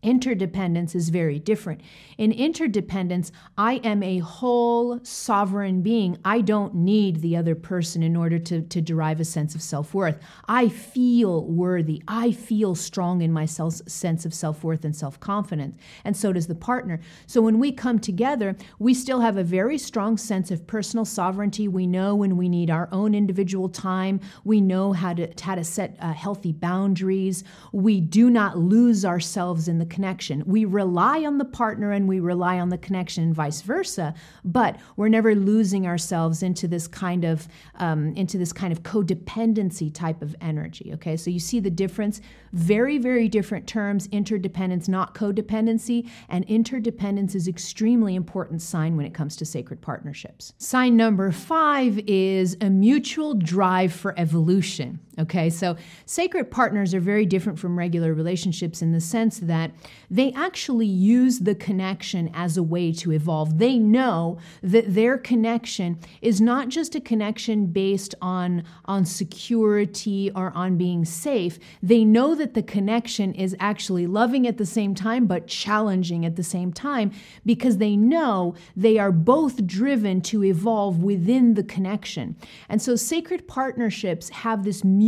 Interdependence 0.04 0.94
is 0.94 1.08
very 1.08 1.38
different. 1.38 1.80
In 2.18 2.30
interdependence, 2.30 3.32
I 3.56 3.76
am 3.76 4.02
a 4.02 4.18
whole 4.18 5.00
sovereign 5.02 5.80
being. 5.80 6.18
I 6.26 6.42
don't 6.42 6.74
need 6.74 7.22
the 7.22 7.38
other 7.38 7.54
person 7.54 8.02
in 8.02 8.14
order 8.14 8.38
to, 8.38 8.60
to 8.60 8.82
derive 8.82 9.18
a 9.18 9.24
sense 9.24 9.54
of 9.54 9.62
self 9.62 9.94
worth. 9.94 10.20
I 10.46 10.68
feel 10.68 11.46
worthy. 11.46 12.02
I 12.06 12.32
feel 12.32 12.74
strong 12.74 13.22
in 13.22 13.32
my 13.32 13.46
self, 13.46 13.76
sense 13.88 14.26
of 14.26 14.34
self 14.34 14.62
worth 14.62 14.84
and 14.84 14.94
self 14.94 15.18
confidence. 15.20 15.78
And 16.04 16.14
so 16.14 16.34
does 16.34 16.48
the 16.48 16.54
partner. 16.54 17.00
So 17.26 17.40
when 17.40 17.58
we 17.58 17.72
come 17.72 17.98
together, 17.98 18.56
we 18.78 18.92
still 18.92 19.20
have 19.20 19.38
a 19.38 19.42
very 19.42 19.78
strong 19.78 20.18
sense 20.18 20.50
of 20.50 20.66
personal 20.66 21.06
sovereignty. 21.06 21.66
We 21.66 21.86
know 21.86 22.14
when 22.14 22.36
we 22.36 22.50
need 22.50 22.68
our 22.68 22.90
own 22.92 23.14
individual 23.14 23.70
time. 23.70 24.20
We 24.44 24.60
know 24.60 24.92
how 24.92 25.14
to, 25.14 25.32
how 25.40 25.54
to 25.54 25.64
set 25.64 25.96
uh, 25.98 26.12
healthy 26.12 26.52
boundaries. 26.52 27.42
We 27.72 28.02
do 28.02 28.28
not 28.28 28.58
lose 28.58 29.06
ourselves 29.06 29.66
in 29.66 29.78
the 29.78 29.93
connection. 29.94 30.42
We 30.44 30.64
rely 30.64 31.24
on 31.24 31.38
the 31.38 31.44
partner 31.44 31.92
and 31.92 32.08
we 32.08 32.18
rely 32.18 32.58
on 32.58 32.68
the 32.68 32.78
connection 32.78 33.22
and 33.22 33.32
vice 33.32 33.62
versa, 33.62 34.12
but 34.44 34.76
we're 34.96 35.08
never 35.08 35.36
losing 35.36 35.86
ourselves 35.86 36.42
into 36.42 36.66
this 36.66 36.88
kind 36.88 37.24
of 37.24 37.46
um, 37.76 38.12
into 38.16 38.36
this 38.36 38.52
kind 38.52 38.72
of 38.72 38.82
codependency 38.82 39.94
type 39.94 40.20
of 40.20 40.34
energy. 40.40 40.90
Okay, 40.94 41.16
so 41.16 41.30
you 41.30 41.38
see 41.38 41.60
the 41.60 41.70
difference. 41.70 42.20
Very, 42.52 42.98
very 42.98 43.28
different 43.28 43.68
terms. 43.68 44.08
Interdependence, 44.10 44.88
not 44.88 45.14
codependency, 45.14 46.08
and 46.28 46.44
interdependence 46.46 47.36
is 47.36 47.46
extremely 47.46 48.16
important 48.16 48.62
sign 48.62 48.96
when 48.96 49.06
it 49.06 49.14
comes 49.14 49.36
to 49.36 49.44
sacred 49.44 49.80
partnerships. 49.80 50.54
Sign 50.58 50.96
number 50.96 51.30
five 51.30 52.00
is 52.06 52.56
a 52.60 52.68
mutual 52.68 53.34
drive 53.34 53.92
for 53.92 54.18
evolution. 54.18 54.98
Okay, 55.16 55.48
so 55.48 55.76
sacred 56.06 56.50
partners 56.50 56.92
are 56.92 57.00
very 57.00 57.24
different 57.24 57.56
from 57.56 57.78
regular 57.78 58.12
relationships 58.12 58.82
in 58.82 58.90
the 58.90 59.00
sense 59.00 59.38
that 59.38 59.70
they 60.10 60.32
actually 60.32 60.86
use 60.86 61.40
the 61.40 61.54
connection 61.54 62.30
as 62.34 62.56
a 62.56 62.64
way 62.64 62.92
to 62.94 63.12
evolve. 63.12 63.58
They 63.58 63.78
know 63.78 64.38
that 64.62 64.92
their 64.92 65.16
connection 65.16 66.00
is 66.20 66.40
not 66.40 66.68
just 66.68 66.96
a 66.96 67.00
connection 67.00 67.66
based 67.66 68.16
on, 68.20 68.64
on 68.86 69.04
security 69.04 70.32
or 70.34 70.50
on 70.56 70.76
being 70.76 71.04
safe. 71.04 71.60
They 71.80 72.04
know 72.04 72.34
that 72.34 72.54
the 72.54 72.62
connection 72.62 73.34
is 73.34 73.54
actually 73.60 74.08
loving 74.08 74.48
at 74.48 74.58
the 74.58 74.66
same 74.66 74.96
time, 74.96 75.26
but 75.26 75.46
challenging 75.46 76.26
at 76.26 76.34
the 76.34 76.42
same 76.42 76.72
time 76.72 77.12
because 77.46 77.78
they 77.78 77.94
know 77.94 78.56
they 78.74 78.98
are 78.98 79.12
both 79.12 79.64
driven 79.64 80.20
to 80.22 80.42
evolve 80.42 81.04
within 81.04 81.54
the 81.54 81.62
connection. 81.62 82.34
And 82.68 82.82
so 82.82 82.96
sacred 82.96 83.46
partnerships 83.46 84.28
have 84.30 84.64
this 84.64 84.82
mutual 84.82 85.03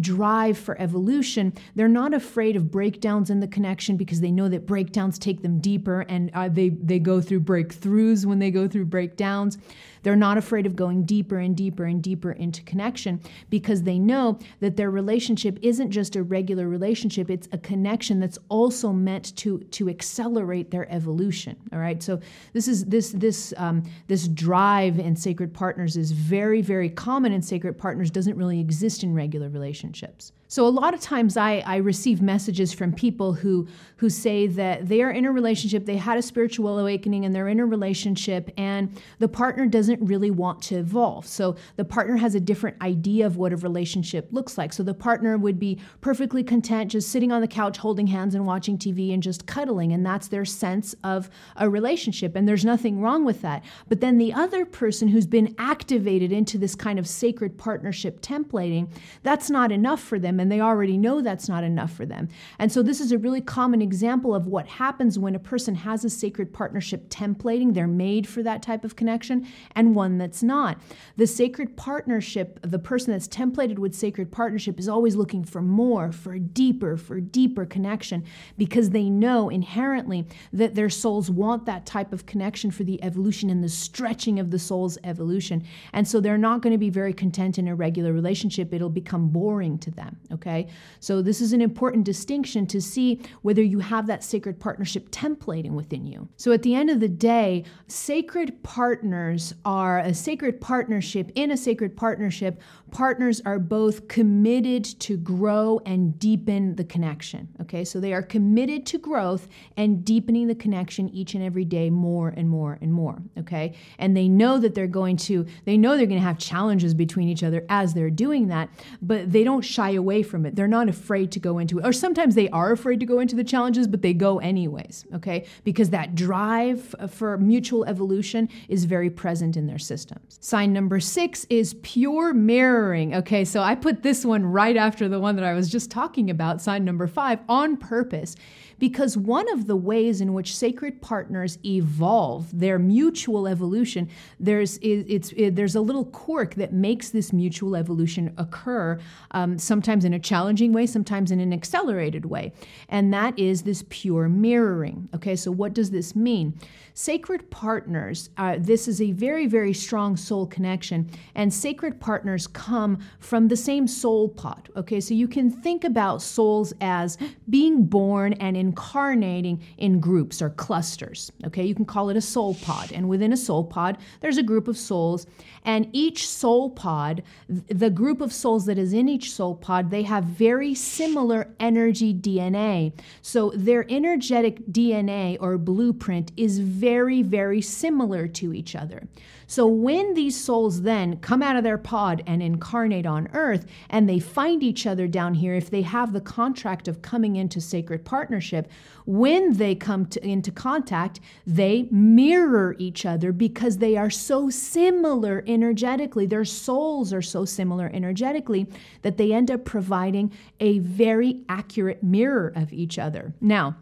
drive 0.00 0.58
for 0.58 0.80
evolution, 0.80 1.52
they're 1.74 1.88
not 1.88 2.14
afraid 2.14 2.56
of 2.56 2.70
breakdowns 2.70 3.30
in 3.30 3.40
the 3.40 3.48
connection 3.48 3.96
because 3.96 4.20
they 4.20 4.30
know 4.30 4.48
that 4.48 4.66
breakdowns 4.66 5.18
take 5.18 5.42
them 5.42 5.60
deeper 5.60 6.02
and 6.08 6.30
uh, 6.34 6.48
they, 6.48 6.70
they 6.70 6.98
go 6.98 7.20
through 7.20 7.40
breakthroughs 7.40 8.24
when 8.24 8.38
they 8.38 8.50
go 8.50 8.68
through 8.68 8.84
breakdowns. 8.84 9.58
They're 10.02 10.16
not 10.16 10.38
afraid 10.38 10.66
of 10.66 10.76
going 10.76 11.04
deeper 11.04 11.38
and 11.38 11.56
deeper 11.56 11.84
and 11.84 12.02
deeper 12.02 12.32
into 12.32 12.62
connection 12.62 13.20
because 13.50 13.82
they 13.82 13.98
know 13.98 14.38
that 14.60 14.76
their 14.76 14.90
relationship 14.90 15.58
isn't 15.62 15.90
just 15.90 16.16
a 16.16 16.22
regular 16.22 16.68
relationship, 16.68 17.30
it's 17.30 17.48
a 17.52 17.58
connection 17.58 18.20
that's 18.20 18.38
also 18.48 18.92
meant 18.92 19.36
to, 19.36 19.58
to 19.58 19.88
accelerate 19.88 20.70
their 20.70 20.90
evolution. 20.90 21.56
All 21.72 21.78
right. 21.78 22.02
So 22.02 22.20
this 22.52 22.68
is 22.68 22.84
this 22.84 23.10
this 23.10 23.52
um, 23.56 23.82
this 24.06 24.28
drive 24.28 24.98
in 24.98 25.16
sacred 25.16 25.52
partners 25.52 25.96
is 25.96 26.12
very, 26.12 26.62
very 26.62 26.88
common 26.88 27.32
in 27.32 27.42
sacred 27.42 27.76
partners, 27.76 28.10
doesn't 28.10 28.36
really 28.36 28.60
exist 28.60 28.97
in 29.02 29.14
regular 29.14 29.48
relationships. 29.48 30.32
So 30.50 30.66
a 30.66 30.70
lot 30.70 30.94
of 30.94 31.00
times 31.00 31.36
I, 31.36 31.62
I 31.66 31.76
receive 31.76 32.22
messages 32.22 32.72
from 32.72 32.94
people 32.94 33.34
who 33.34 33.68
who 33.96 34.08
say 34.08 34.46
that 34.46 34.88
they 34.88 35.02
are 35.02 35.10
in 35.10 35.24
a 35.24 35.32
relationship, 35.32 35.84
they 35.84 35.96
had 35.96 36.16
a 36.16 36.22
spiritual 36.22 36.78
awakening 36.78 37.24
and 37.24 37.34
they're 37.34 37.48
in 37.48 37.58
a 37.58 37.66
relationship 37.66 38.48
and 38.56 38.96
the 39.18 39.28
partner 39.28 39.66
doesn't 39.66 40.00
really 40.00 40.30
want 40.30 40.62
to 40.62 40.76
evolve. 40.76 41.26
So 41.26 41.56
the 41.74 41.84
partner 41.84 42.16
has 42.16 42.36
a 42.36 42.40
different 42.40 42.80
idea 42.80 43.26
of 43.26 43.36
what 43.36 43.52
a 43.52 43.56
relationship 43.56 44.28
looks 44.30 44.56
like. 44.56 44.72
So 44.72 44.84
the 44.84 44.94
partner 44.94 45.36
would 45.36 45.58
be 45.58 45.80
perfectly 46.00 46.44
content 46.44 46.92
just 46.92 47.10
sitting 47.10 47.32
on 47.32 47.40
the 47.40 47.48
couch 47.48 47.76
holding 47.76 48.06
hands 48.06 48.36
and 48.36 48.46
watching 48.46 48.78
TV 48.78 49.12
and 49.12 49.22
just 49.22 49.46
cuddling 49.46 49.92
and 49.92 50.06
that's 50.06 50.28
their 50.28 50.44
sense 50.44 50.94
of 51.02 51.28
a 51.56 51.68
relationship 51.68 52.36
and 52.36 52.48
there's 52.48 52.64
nothing 52.64 53.00
wrong 53.00 53.24
with 53.24 53.42
that. 53.42 53.64
But 53.88 54.00
then 54.00 54.16
the 54.16 54.32
other 54.32 54.64
person 54.64 55.08
who's 55.08 55.26
been 55.26 55.56
activated 55.58 56.30
into 56.30 56.56
this 56.56 56.76
kind 56.76 57.00
of 57.00 57.08
sacred 57.08 57.58
partnership 57.58 58.22
templating, 58.22 58.88
that's 59.24 59.50
not 59.50 59.72
enough 59.72 60.00
for 60.00 60.20
them 60.20 60.37
and 60.40 60.50
they 60.50 60.60
already 60.60 60.96
know 60.96 61.20
that's 61.20 61.48
not 61.48 61.64
enough 61.64 61.92
for 61.92 62.06
them. 62.06 62.28
And 62.58 62.70
so, 62.70 62.82
this 62.82 63.00
is 63.00 63.12
a 63.12 63.18
really 63.18 63.40
common 63.40 63.82
example 63.82 64.34
of 64.34 64.46
what 64.46 64.66
happens 64.66 65.18
when 65.18 65.34
a 65.34 65.38
person 65.38 65.74
has 65.74 66.04
a 66.04 66.10
sacred 66.10 66.52
partnership 66.52 67.08
templating. 67.08 67.74
They're 67.74 67.86
made 67.86 68.26
for 68.26 68.42
that 68.42 68.62
type 68.62 68.84
of 68.84 68.96
connection, 68.96 69.46
and 69.74 69.94
one 69.94 70.18
that's 70.18 70.42
not. 70.42 70.80
The 71.16 71.26
sacred 71.26 71.76
partnership, 71.76 72.58
the 72.62 72.78
person 72.78 73.12
that's 73.12 73.28
templated 73.28 73.78
with 73.78 73.94
sacred 73.94 74.30
partnership, 74.30 74.78
is 74.78 74.88
always 74.88 75.16
looking 75.16 75.44
for 75.44 75.62
more, 75.62 76.12
for 76.12 76.38
deeper, 76.38 76.96
for 76.96 77.20
deeper 77.20 77.66
connection, 77.66 78.24
because 78.56 78.90
they 78.90 79.10
know 79.10 79.48
inherently 79.48 80.26
that 80.52 80.74
their 80.74 80.90
souls 80.90 81.30
want 81.30 81.66
that 81.66 81.86
type 81.86 82.12
of 82.12 82.26
connection 82.26 82.70
for 82.70 82.84
the 82.84 83.02
evolution 83.02 83.50
and 83.50 83.62
the 83.62 83.68
stretching 83.68 84.38
of 84.38 84.50
the 84.50 84.58
soul's 84.58 84.98
evolution. 85.04 85.64
And 85.92 86.06
so, 86.06 86.20
they're 86.20 86.38
not 86.38 86.62
going 86.62 86.72
to 86.72 86.78
be 86.78 86.90
very 86.90 87.12
content 87.12 87.58
in 87.58 87.68
a 87.68 87.74
regular 87.74 88.12
relationship. 88.12 88.72
It'll 88.72 88.88
become 88.90 89.28
boring 89.28 89.78
to 89.78 89.90
them. 89.90 90.16
Okay, 90.30 90.68
so 91.00 91.22
this 91.22 91.40
is 91.40 91.54
an 91.54 91.62
important 91.62 92.04
distinction 92.04 92.66
to 92.66 92.82
see 92.82 93.20
whether 93.42 93.62
you 93.62 93.78
have 93.78 94.06
that 94.08 94.22
sacred 94.22 94.60
partnership 94.60 95.10
templating 95.10 95.70
within 95.70 96.06
you. 96.06 96.28
So 96.36 96.52
at 96.52 96.62
the 96.62 96.74
end 96.74 96.90
of 96.90 97.00
the 97.00 97.08
day, 97.08 97.64
sacred 97.86 98.62
partners 98.62 99.54
are 99.64 100.00
a 100.00 100.12
sacred 100.12 100.60
partnership. 100.60 101.32
In 101.34 101.50
a 101.50 101.56
sacred 101.56 101.96
partnership, 101.96 102.60
partners 102.90 103.40
are 103.46 103.58
both 103.58 104.08
committed 104.08 104.84
to 104.84 105.16
grow 105.16 105.80
and 105.86 106.18
deepen 106.18 106.76
the 106.76 106.84
connection. 106.84 107.48
Okay, 107.62 107.84
so 107.84 107.98
they 107.98 108.12
are 108.12 108.22
committed 108.22 108.84
to 108.86 108.98
growth 108.98 109.48
and 109.78 110.04
deepening 110.04 110.46
the 110.46 110.54
connection 110.54 111.08
each 111.08 111.34
and 111.34 111.42
every 111.42 111.64
day 111.64 111.88
more 111.88 112.28
and 112.36 112.48
more 112.48 112.78
and 112.82 112.92
more. 112.92 113.22
Okay, 113.38 113.74
and 113.98 114.14
they 114.14 114.28
know 114.28 114.58
that 114.58 114.74
they're 114.74 114.86
going 114.86 115.16
to, 115.16 115.46
they 115.64 115.78
know 115.78 115.96
they're 115.96 116.06
going 116.06 116.20
to 116.20 116.26
have 116.26 116.38
challenges 116.38 116.92
between 116.92 117.28
each 117.28 117.42
other 117.42 117.64
as 117.70 117.94
they're 117.94 118.10
doing 118.10 118.48
that, 118.48 118.68
but 119.00 119.32
they 119.32 119.42
don't 119.42 119.62
shy 119.62 119.92
away 119.92 120.17
away 120.18 120.28
from 120.28 120.46
it. 120.46 120.56
They're 120.56 120.68
not 120.68 120.88
afraid 120.88 121.30
to 121.32 121.40
go 121.40 121.58
into 121.58 121.78
it. 121.78 121.86
Or 121.86 121.92
sometimes 121.92 122.34
they 122.34 122.48
are 122.50 122.72
afraid 122.72 123.00
to 123.00 123.06
go 123.06 123.20
into 123.20 123.36
the 123.36 123.44
challenges, 123.44 123.86
but 123.86 124.02
they 124.02 124.12
go 124.12 124.38
anyways, 124.38 125.04
okay? 125.14 125.46
Because 125.64 125.90
that 125.90 126.14
drive 126.14 126.94
for 127.08 127.38
mutual 127.38 127.84
evolution 127.84 128.48
is 128.68 128.84
very 128.84 129.10
present 129.10 129.56
in 129.56 129.66
their 129.66 129.78
systems. 129.78 130.38
Sign 130.40 130.72
number 130.72 131.00
six 131.00 131.46
is 131.50 131.74
pure 131.82 132.34
mirroring. 132.34 133.14
Okay, 133.14 133.44
so 133.44 133.60
I 133.62 133.74
put 133.74 134.02
this 134.02 134.24
one 134.24 134.44
right 134.44 134.76
after 134.76 135.08
the 135.08 135.20
one 135.20 135.36
that 135.36 135.44
I 135.44 135.54
was 135.54 135.70
just 135.70 135.90
talking 135.90 136.30
about, 136.30 136.60
sign 136.60 136.84
number 136.84 137.06
five, 137.06 137.38
on 137.48 137.76
purpose 137.76 138.34
because 138.78 139.16
one 139.16 139.50
of 139.52 139.66
the 139.66 139.76
ways 139.76 140.20
in 140.20 140.32
which 140.32 140.56
sacred 140.56 141.02
partners 141.02 141.58
evolve 141.64 142.46
their 142.58 142.78
mutual 142.78 143.46
evolution 143.46 144.08
there's 144.38 144.78
it's 144.82 145.32
it, 145.32 145.56
there's 145.56 145.74
a 145.74 145.80
little 145.80 146.04
quirk 146.06 146.54
that 146.54 146.72
makes 146.72 147.10
this 147.10 147.32
mutual 147.32 147.76
evolution 147.76 148.32
occur 148.38 148.98
um, 149.32 149.58
sometimes 149.58 150.04
in 150.08 150.14
a 150.14 150.18
challenging 150.18 150.72
way 150.72 150.86
sometimes 150.86 151.30
in 151.30 151.38
an 151.38 151.52
accelerated 151.52 152.24
way. 152.24 152.50
And 152.88 153.12
that 153.12 153.38
is 153.38 153.62
this 153.62 153.84
pure 153.90 154.26
mirroring. 154.28 155.10
Okay 155.14 155.36
so 155.36 155.50
what 155.50 155.74
does 155.74 155.90
this 155.90 156.16
mean 156.16 156.58
sacred 156.98 157.48
partners 157.50 158.30
uh, 158.38 158.56
this 158.58 158.88
is 158.88 159.00
a 159.00 159.12
very 159.12 159.46
very 159.46 159.72
strong 159.72 160.16
soul 160.16 160.46
connection 160.46 161.08
and 161.36 161.54
sacred 161.54 162.00
partners 162.00 162.48
come 162.48 162.98
from 163.20 163.46
the 163.46 163.56
same 163.56 163.86
soul 163.86 164.28
pod 164.28 164.68
okay 164.76 165.00
so 165.00 165.14
you 165.14 165.28
can 165.28 165.48
think 165.48 165.84
about 165.84 166.20
souls 166.20 166.72
as 166.80 167.16
being 167.48 167.84
born 167.84 168.32
and 168.34 168.56
incarnating 168.56 169.62
in 169.76 170.00
groups 170.00 170.42
or 170.42 170.50
clusters. 170.50 171.30
Okay, 171.46 171.64
you 171.64 171.74
can 171.74 171.84
call 171.84 172.10
it 172.10 172.16
a 172.16 172.20
soul 172.20 172.54
pod. 172.54 172.92
And 172.92 173.08
within 173.08 173.32
a 173.32 173.36
soul 173.36 173.64
pod, 173.64 173.98
there's 174.20 174.38
a 174.38 174.42
group 174.42 174.68
of 174.68 174.76
souls. 174.76 175.26
And 175.64 175.88
each 175.92 176.28
soul 176.28 176.70
pod, 176.70 177.22
the 177.48 177.90
group 177.90 178.20
of 178.20 178.32
souls 178.32 178.66
that 178.66 178.78
is 178.78 178.92
in 178.92 179.08
each 179.08 179.32
soul 179.32 179.54
pod, 179.54 179.90
they 179.90 180.02
have 180.02 180.24
very 180.24 180.74
similar 180.74 181.54
energy 181.60 182.12
DNA. 182.14 182.92
So 183.22 183.52
their 183.54 183.86
energetic 183.90 184.66
DNA 184.66 185.36
or 185.40 185.58
blueprint 185.58 186.32
is 186.36 186.58
very, 186.58 186.87
very 186.88 187.22
very 187.22 187.60
similar 187.60 188.26
to 188.26 188.52
each 188.52 188.74
other. 188.74 189.00
So 189.46 189.66
when 189.66 190.12
these 190.12 190.38
souls 190.38 190.82
then 190.82 191.16
come 191.20 191.42
out 191.42 191.56
of 191.56 191.64
their 191.64 191.78
pod 191.78 192.22
and 192.26 192.42
incarnate 192.42 193.06
on 193.06 193.28
earth 193.32 193.64
and 193.88 194.06
they 194.06 194.18
find 194.18 194.62
each 194.62 194.86
other 194.86 195.06
down 195.06 195.32
here, 195.32 195.54
if 195.54 195.70
they 195.70 195.82
have 195.82 196.12
the 196.12 196.20
contract 196.20 196.86
of 196.86 197.00
coming 197.00 197.36
into 197.36 197.58
sacred 197.60 198.04
partnership, 198.04 198.70
when 199.06 199.56
they 199.56 199.74
come 199.74 200.04
to, 200.06 200.26
into 200.26 200.50
contact, 200.50 201.20
they 201.46 201.88
mirror 201.90 202.76
each 202.78 203.06
other 203.06 203.32
because 203.32 203.78
they 203.78 203.96
are 203.96 204.10
so 204.10 204.50
similar 204.50 205.42
energetically. 205.46 206.26
Their 206.26 206.44
souls 206.44 207.12
are 207.14 207.22
so 207.22 207.46
similar 207.46 207.90
energetically 207.94 208.66
that 209.00 209.16
they 209.16 209.32
end 209.32 209.50
up 209.50 209.64
providing 209.64 210.30
a 210.60 210.80
very 210.80 211.40
accurate 211.48 212.02
mirror 212.02 212.52
of 212.54 212.70
each 212.72 212.98
other. 212.98 213.32
Now, 213.40 213.76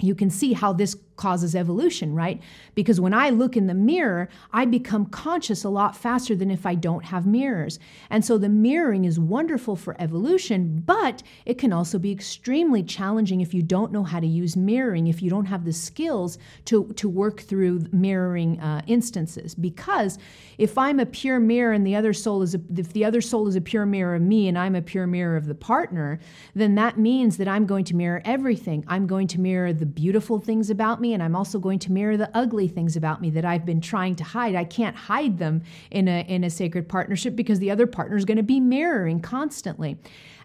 you 0.00 0.14
can 0.14 0.30
see 0.30 0.52
how 0.52 0.74
this 0.74 0.96
causes 1.18 1.54
evolution, 1.54 2.14
right? 2.14 2.40
Because 2.74 3.00
when 3.00 3.12
I 3.12 3.28
look 3.28 3.56
in 3.56 3.66
the 3.66 3.74
mirror, 3.74 4.30
I 4.52 4.64
become 4.64 5.04
conscious 5.06 5.64
a 5.64 5.68
lot 5.68 5.94
faster 5.94 6.34
than 6.34 6.50
if 6.50 6.64
I 6.64 6.74
don't 6.74 7.04
have 7.04 7.26
mirrors. 7.26 7.78
And 8.08 8.24
so 8.24 8.38
the 8.38 8.48
mirroring 8.48 9.04
is 9.04 9.20
wonderful 9.20 9.76
for 9.76 10.00
evolution, 10.00 10.82
but 10.86 11.22
it 11.44 11.58
can 11.58 11.72
also 11.72 11.98
be 11.98 12.10
extremely 12.10 12.82
challenging 12.82 13.40
if 13.40 13.52
you 13.52 13.62
don't 13.62 13.92
know 13.92 14.04
how 14.04 14.20
to 14.20 14.26
use 14.26 14.56
mirroring, 14.56 15.08
if 15.08 15.20
you 15.20 15.28
don't 15.28 15.46
have 15.46 15.64
the 15.64 15.72
skills 15.72 16.38
to, 16.64 16.90
to 16.94 17.08
work 17.08 17.40
through 17.40 17.84
mirroring 17.92 18.58
uh, 18.60 18.80
instances. 18.86 19.54
Because 19.54 20.18
if 20.56 20.78
I'm 20.78 21.00
a 21.00 21.06
pure 21.06 21.40
mirror 21.40 21.72
and 21.72 21.86
the 21.86 21.96
other 21.96 22.12
soul 22.12 22.42
is 22.42 22.54
a, 22.54 22.60
if 22.76 22.92
the 22.92 23.04
other 23.04 23.20
soul 23.20 23.48
is 23.48 23.56
a 23.56 23.60
pure 23.60 23.86
mirror 23.86 24.14
of 24.14 24.22
me 24.22 24.48
and 24.48 24.56
I'm 24.56 24.74
a 24.74 24.82
pure 24.82 25.06
mirror 25.06 25.36
of 25.36 25.46
the 25.46 25.54
partner, 25.54 26.20
then 26.54 26.76
that 26.76 26.98
means 26.98 27.36
that 27.36 27.48
I'm 27.48 27.66
going 27.66 27.84
to 27.86 27.96
mirror 27.96 28.22
everything. 28.24 28.84
I'm 28.86 29.06
going 29.06 29.26
to 29.28 29.40
mirror 29.40 29.72
the 29.72 29.86
beautiful 29.86 30.38
things 30.38 30.70
about 30.70 31.00
me 31.00 31.07
me 31.08 31.14
and 31.14 31.22
I'm 31.22 31.34
also 31.34 31.58
going 31.58 31.78
to 31.80 31.92
mirror 31.92 32.16
the 32.16 32.30
ugly 32.34 32.68
things 32.68 32.96
about 32.96 33.20
me 33.20 33.30
that 33.30 33.44
I've 33.44 33.64
been 33.64 33.80
trying 33.80 34.16
to 34.16 34.24
hide. 34.24 34.54
I 34.54 34.64
can't 34.64 34.96
hide 34.96 35.38
them 35.38 35.62
in 35.90 36.08
a 36.08 36.20
in 36.28 36.44
a 36.44 36.50
sacred 36.50 36.88
partnership 36.88 37.34
because 37.34 37.58
the 37.58 37.70
other 37.70 37.86
partner 37.86 38.16
is 38.16 38.24
going 38.24 38.36
to 38.36 38.42
be 38.42 38.60
mirroring 38.60 39.20
constantly. 39.20 39.98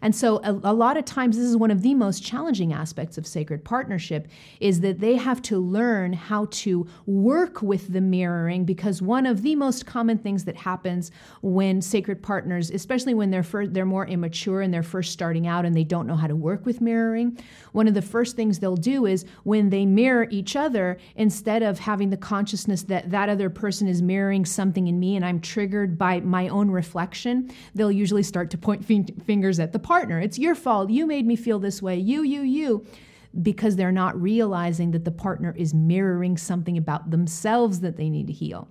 And 0.03 0.13
so 0.13 0.41
a, 0.43 0.51
a, 0.65 0.73
lot 0.73 0.97
of 0.97 1.05
times 1.05 1.37
this 1.37 1.45
is 1.45 1.55
one 1.55 1.71
of 1.71 1.81
the 1.81 1.93
most 1.93 2.21
challenging 2.21 2.73
aspects 2.73 3.17
of 3.17 3.25
sacred 3.25 3.63
partnership 3.63 4.27
is 4.59 4.81
that 4.81 4.99
they 4.99 5.15
have 5.15 5.41
to 5.43 5.57
learn 5.57 6.11
how 6.11 6.47
to 6.51 6.85
work 7.05 7.61
with 7.61 7.93
the 7.93 8.01
mirroring 8.01 8.65
because 8.65 9.01
one 9.01 9.25
of 9.25 9.43
the 9.43 9.55
most 9.55 9.85
common 9.85 10.17
things 10.17 10.43
that 10.43 10.57
happens 10.57 11.09
when 11.41 11.81
sacred 11.81 12.21
partners, 12.21 12.69
especially 12.69 13.13
when 13.13 13.31
they're 13.31 13.43
first, 13.43 13.73
they're 13.73 13.85
more 13.85 14.05
immature 14.05 14.59
and 14.61 14.73
they're 14.73 14.83
first 14.83 15.13
starting 15.13 15.47
out 15.47 15.63
and 15.63 15.73
they 15.73 15.85
don't 15.85 16.05
know 16.05 16.17
how 16.17 16.27
to 16.27 16.35
work 16.35 16.65
with 16.65 16.81
mirroring, 16.81 17.39
one 17.71 17.87
of 17.87 17.93
the 17.93 18.01
first 18.01 18.35
things 18.35 18.59
they'll 18.59 18.75
do 18.75 19.05
is 19.05 19.25
when 19.43 19.69
they 19.69 19.85
mirror 19.85 20.27
each 20.29 20.52
other 20.55 20.97
instead 21.15 21.63
of 21.63 21.79
having 21.79 22.09
the 22.09 22.17
consciousness 22.17 22.83
that 22.83 23.11
that 23.11 23.29
other 23.29 23.49
person 23.49 23.87
is 23.87 24.01
mirroring 24.01 24.45
something 24.45 24.87
in 24.87 24.99
me 24.99 25.15
and 25.15 25.25
I'm 25.25 25.39
triggered 25.39 25.97
by 25.97 26.19
my 26.21 26.47
own 26.47 26.69
reflection, 26.71 27.51
they'll 27.75 27.91
usually 27.91 28.23
start 28.23 28.49
to 28.51 28.57
point 28.57 28.85
fingers 28.85 29.59
at 29.59 29.71
the 29.71 29.79
partner. 29.79 30.19
It's 30.19 30.39
your 30.39 30.55
fault. 30.55 30.89
You 30.89 31.05
made 31.05 31.25
me 31.25 31.35
feel 31.35 31.59
this 31.59 31.81
way. 31.81 31.97
You, 31.97 32.23
you, 32.23 32.41
you. 32.41 32.85
Because 33.41 33.75
they're 33.75 33.91
not 33.91 34.19
realizing 34.21 34.91
that 34.91 35.05
the 35.05 35.11
partner 35.11 35.55
is 35.57 35.73
mirroring 35.73 36.37
something 36.37 36.77
about 36.77 37.09
themselves 37.09 37.79
that 37.79 37.97
they 37.97 38.09
need 38.09 38.27
to 38.27 38.33
heal. 38.33 38.67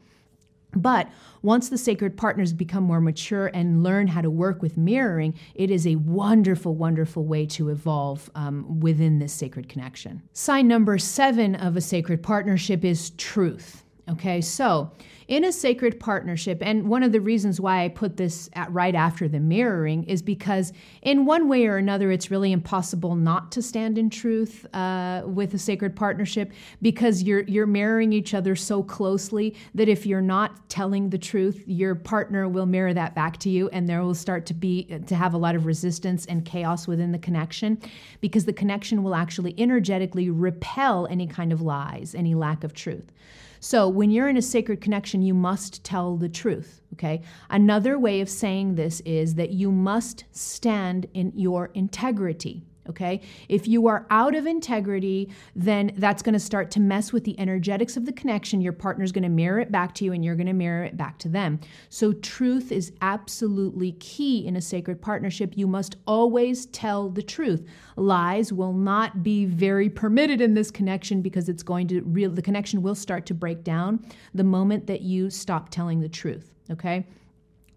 But 0.74 1.08
once 1.42 1.68
the 1.68 1.78
sacred 1.78 2.16
partners 2.16 2.52
become 2.52 2.84
more 2.84 3.00
mature 3.00 3.50
and 3.52 3.82
learn 3.82 4.06
how 4.06 4.20
to 4.20 4.30
work 4.30 4.62
with 4.62 4.76
mirroring, 4.76 5.34
it 5.54 5.70
is 5.70 5.86
a 5.86 5.96
wonderful, 5.96 6.74
wonderful 6.74 7.24
way 7.24 7.46
to 7.46 7.68
evolve 7.68 8.30
um, 8.34 8.80
within 8.80 9.18
this 9.18 9.32
sacred 9.32 9.68
connection. 9.68 10.22
Sign 10.32 10.68
number 10.68 10.98
seven 10.98 11.54
of 11.54 11.76
a 11.76 11.80
sacred 11.80 12.22
partnership 12.22 12.84
is 12.84 13.10
truth. 13.10 13.84
Okay, 14.12 14.42
so 14.42 14.90
in 15.28 15.44
a 15.44 15.52
sacred 15.52 15.98
partnership, 15.98 16.58
and 16.60 16.88
one 16.88 17.02
of 17.02 17.12
the 17.12 17.20
reasons 17.20 17.58
why 17.58 17.84
I 17.84 17.88
put 17.88 18.18
this 18.18 18.50
right 18.68 18.94
after 18.94 19.26
the 19.28 19.40
mirroring 19.40 20.04
is 20.04 20.20
because, 20.20 20.74
in 21.00 21.24
one 21.24 21.48
way 21.48 21.66
or 21.66 21.78
another, 21.78 22.10
it's 22.10 22.30
really 22.30 22.52
impossible 22.52 23.14
not 23.14 23.50
to 23.52 23.62
stand 23.62 23.96
in 23.96 24.10
truth 24.10 24.66
uh, 24.74 25.22
with 25.24 25.54
a 25.54 25.58
sacred 25.58 25.96
partnership 25.96 26.52
because 26.82 27.22
you're 27.22 27.44
you're 27.44 27.66
mirroring 27.66 28.12
each 28.12 28.34
other 28.34 28.54
so 28.54 28.82
closely 28.82 29.54
that 29.74 29.88
if 29.88 30.04
you're 30.04 30.20
not 30.20 30.68
telling 30.68 31.08
the 31.08 31.18
truth, 31.18 31.62
your 31.66 31.94
partner 31.94 32.46
will 32.48 32.66
mirror 32.66 32.92
that 32.92 33.14
back 33.14 33.38
to 33.38 33.48
you, 33.48 33.70
and 33.70 33.88
there 33.88 34.02
will 34.02 34.14
start 34.14 34.44
to 34.46 34.54
be 34.54 34.84
to 35.06 35.14
have 35.14 35.32
a 35.32 35.38
lot 35.38 35.54
of 35.54 35.64
resistance 35.64 36.26
and 36.26 36.44
chaos 36.44 36.86
within 36.86 37.12
the 37.12 37.18
connection 37.18 37.80
because 38.20 38.44
the 38.44 38.52
connection 38.52 39.02
will 39.02 39.14
actually 39.14 39.54
energetically 39.56 40.28
repel 40.28 41.06
any 41.06 41.26
kind 41.26 41.52
of 41.52 41.62
lies, 41.62 42.14
any 42.14 42.34
lack 42.34 42.64
of 42.64 42.74
truth. 42.74 43.12
So 43.64 43.88
when 43.88 44.10
you're 44.10 44.28
in 44.28 44.36
a 44.36 44.42
sacred 44.42 44.80
connection, 44.80 45.22
you 45.22 45.34
must 45.34 45.84
tell 45.84 46.16
the 46.16 46.28
truth. 46.28 46.82
Okay. 46.94 47.22
Another 47.48 47.96
way 47.96 48.20
of 48.20 48.28
saying 48.28 48.74
this 48.74 48.98
is 49.04 49.36
that 49.36 49.50
you 49.50 49.70
must 49.70 50.24
stand 50.32 51.06
in 51.14 51.32
your 51.36 51.70
integrity. 51.72 52.64
Okay. 52.88 53.20
If 53.48 53.68
you 53.68 53.86
are 53.86 54.06
out 54.10 54.34
of 54.34 54.44
integrity, 54.44 55.30
then 55.54 55.92
that's 55.96 56.20
going 56.20 56.32
to 56.32 56.40
start 56.40 56.70
to 56.72 56.80
mess 56.80 57.12
with 57.12 57.22
the 57.22 57.38
energetics 57.38 57.96
of 57.96 58.06
the 58.06 58.12
connection. 58.12 58.60
Your 58.60 58.72
partner's 58.72 59.12
going 59.12 59.22
to 59.22 59.28
mirror 59.28 59.60
it 59.60 59.70
back 59.70 59.94
to 59.96 60.04
you 60.04 60.12
and 60.12 60.24
you're 60.24 60.34
going 60.34 60.48
to 60.48 60.52
mirror 60.52 60.82
it 60.82 60.96
back 60.96 61.18
to 61.18 61.28
them. 61.28 61.60
So, 61.90 62.12
truth 62.12 62.72
is 62.72 62.92
absolutely 63.00 63.92
key 63.92 64.44
in 64.46 64.56
a 64.56 64.60
sacred 64.60 65.00
partnership. 65.00 65.52
You 65.56 65.68
must 65.68 65.96
always 66.06 66.66
tell 66.66 67.08
the 67.08 67.22
truth. 67.22 67.64
Lies 67.96 68.52
will 68.52 68.72
not 68.72 69.22
be 69.22 69.44
very 69.44 69.88
permitted 69.88 70.40
in 70.40 70.54
this 70.54 70.70
connection 70.70 71.22
because 71.22 71.48
it's 71.48 71.62
going 71.62 71.86
to 71.88 72.02
real 72.02 72.30
the 72.30 72.42
connection 72.42 72.82
will 72.82 72.94
start 72.96 73.26
to 73.26 73.34
break 73.34 73.62
down 73.62 74.04
the 74.34 74.44
moment 74.44 74.88
that 74.88 75.02
you 75.02 75.30
stop 75.30 75.68
telling 75.68 76.00
the 76.00 76.08
truth. 76.08 76.52
Okay. 76.70 77.06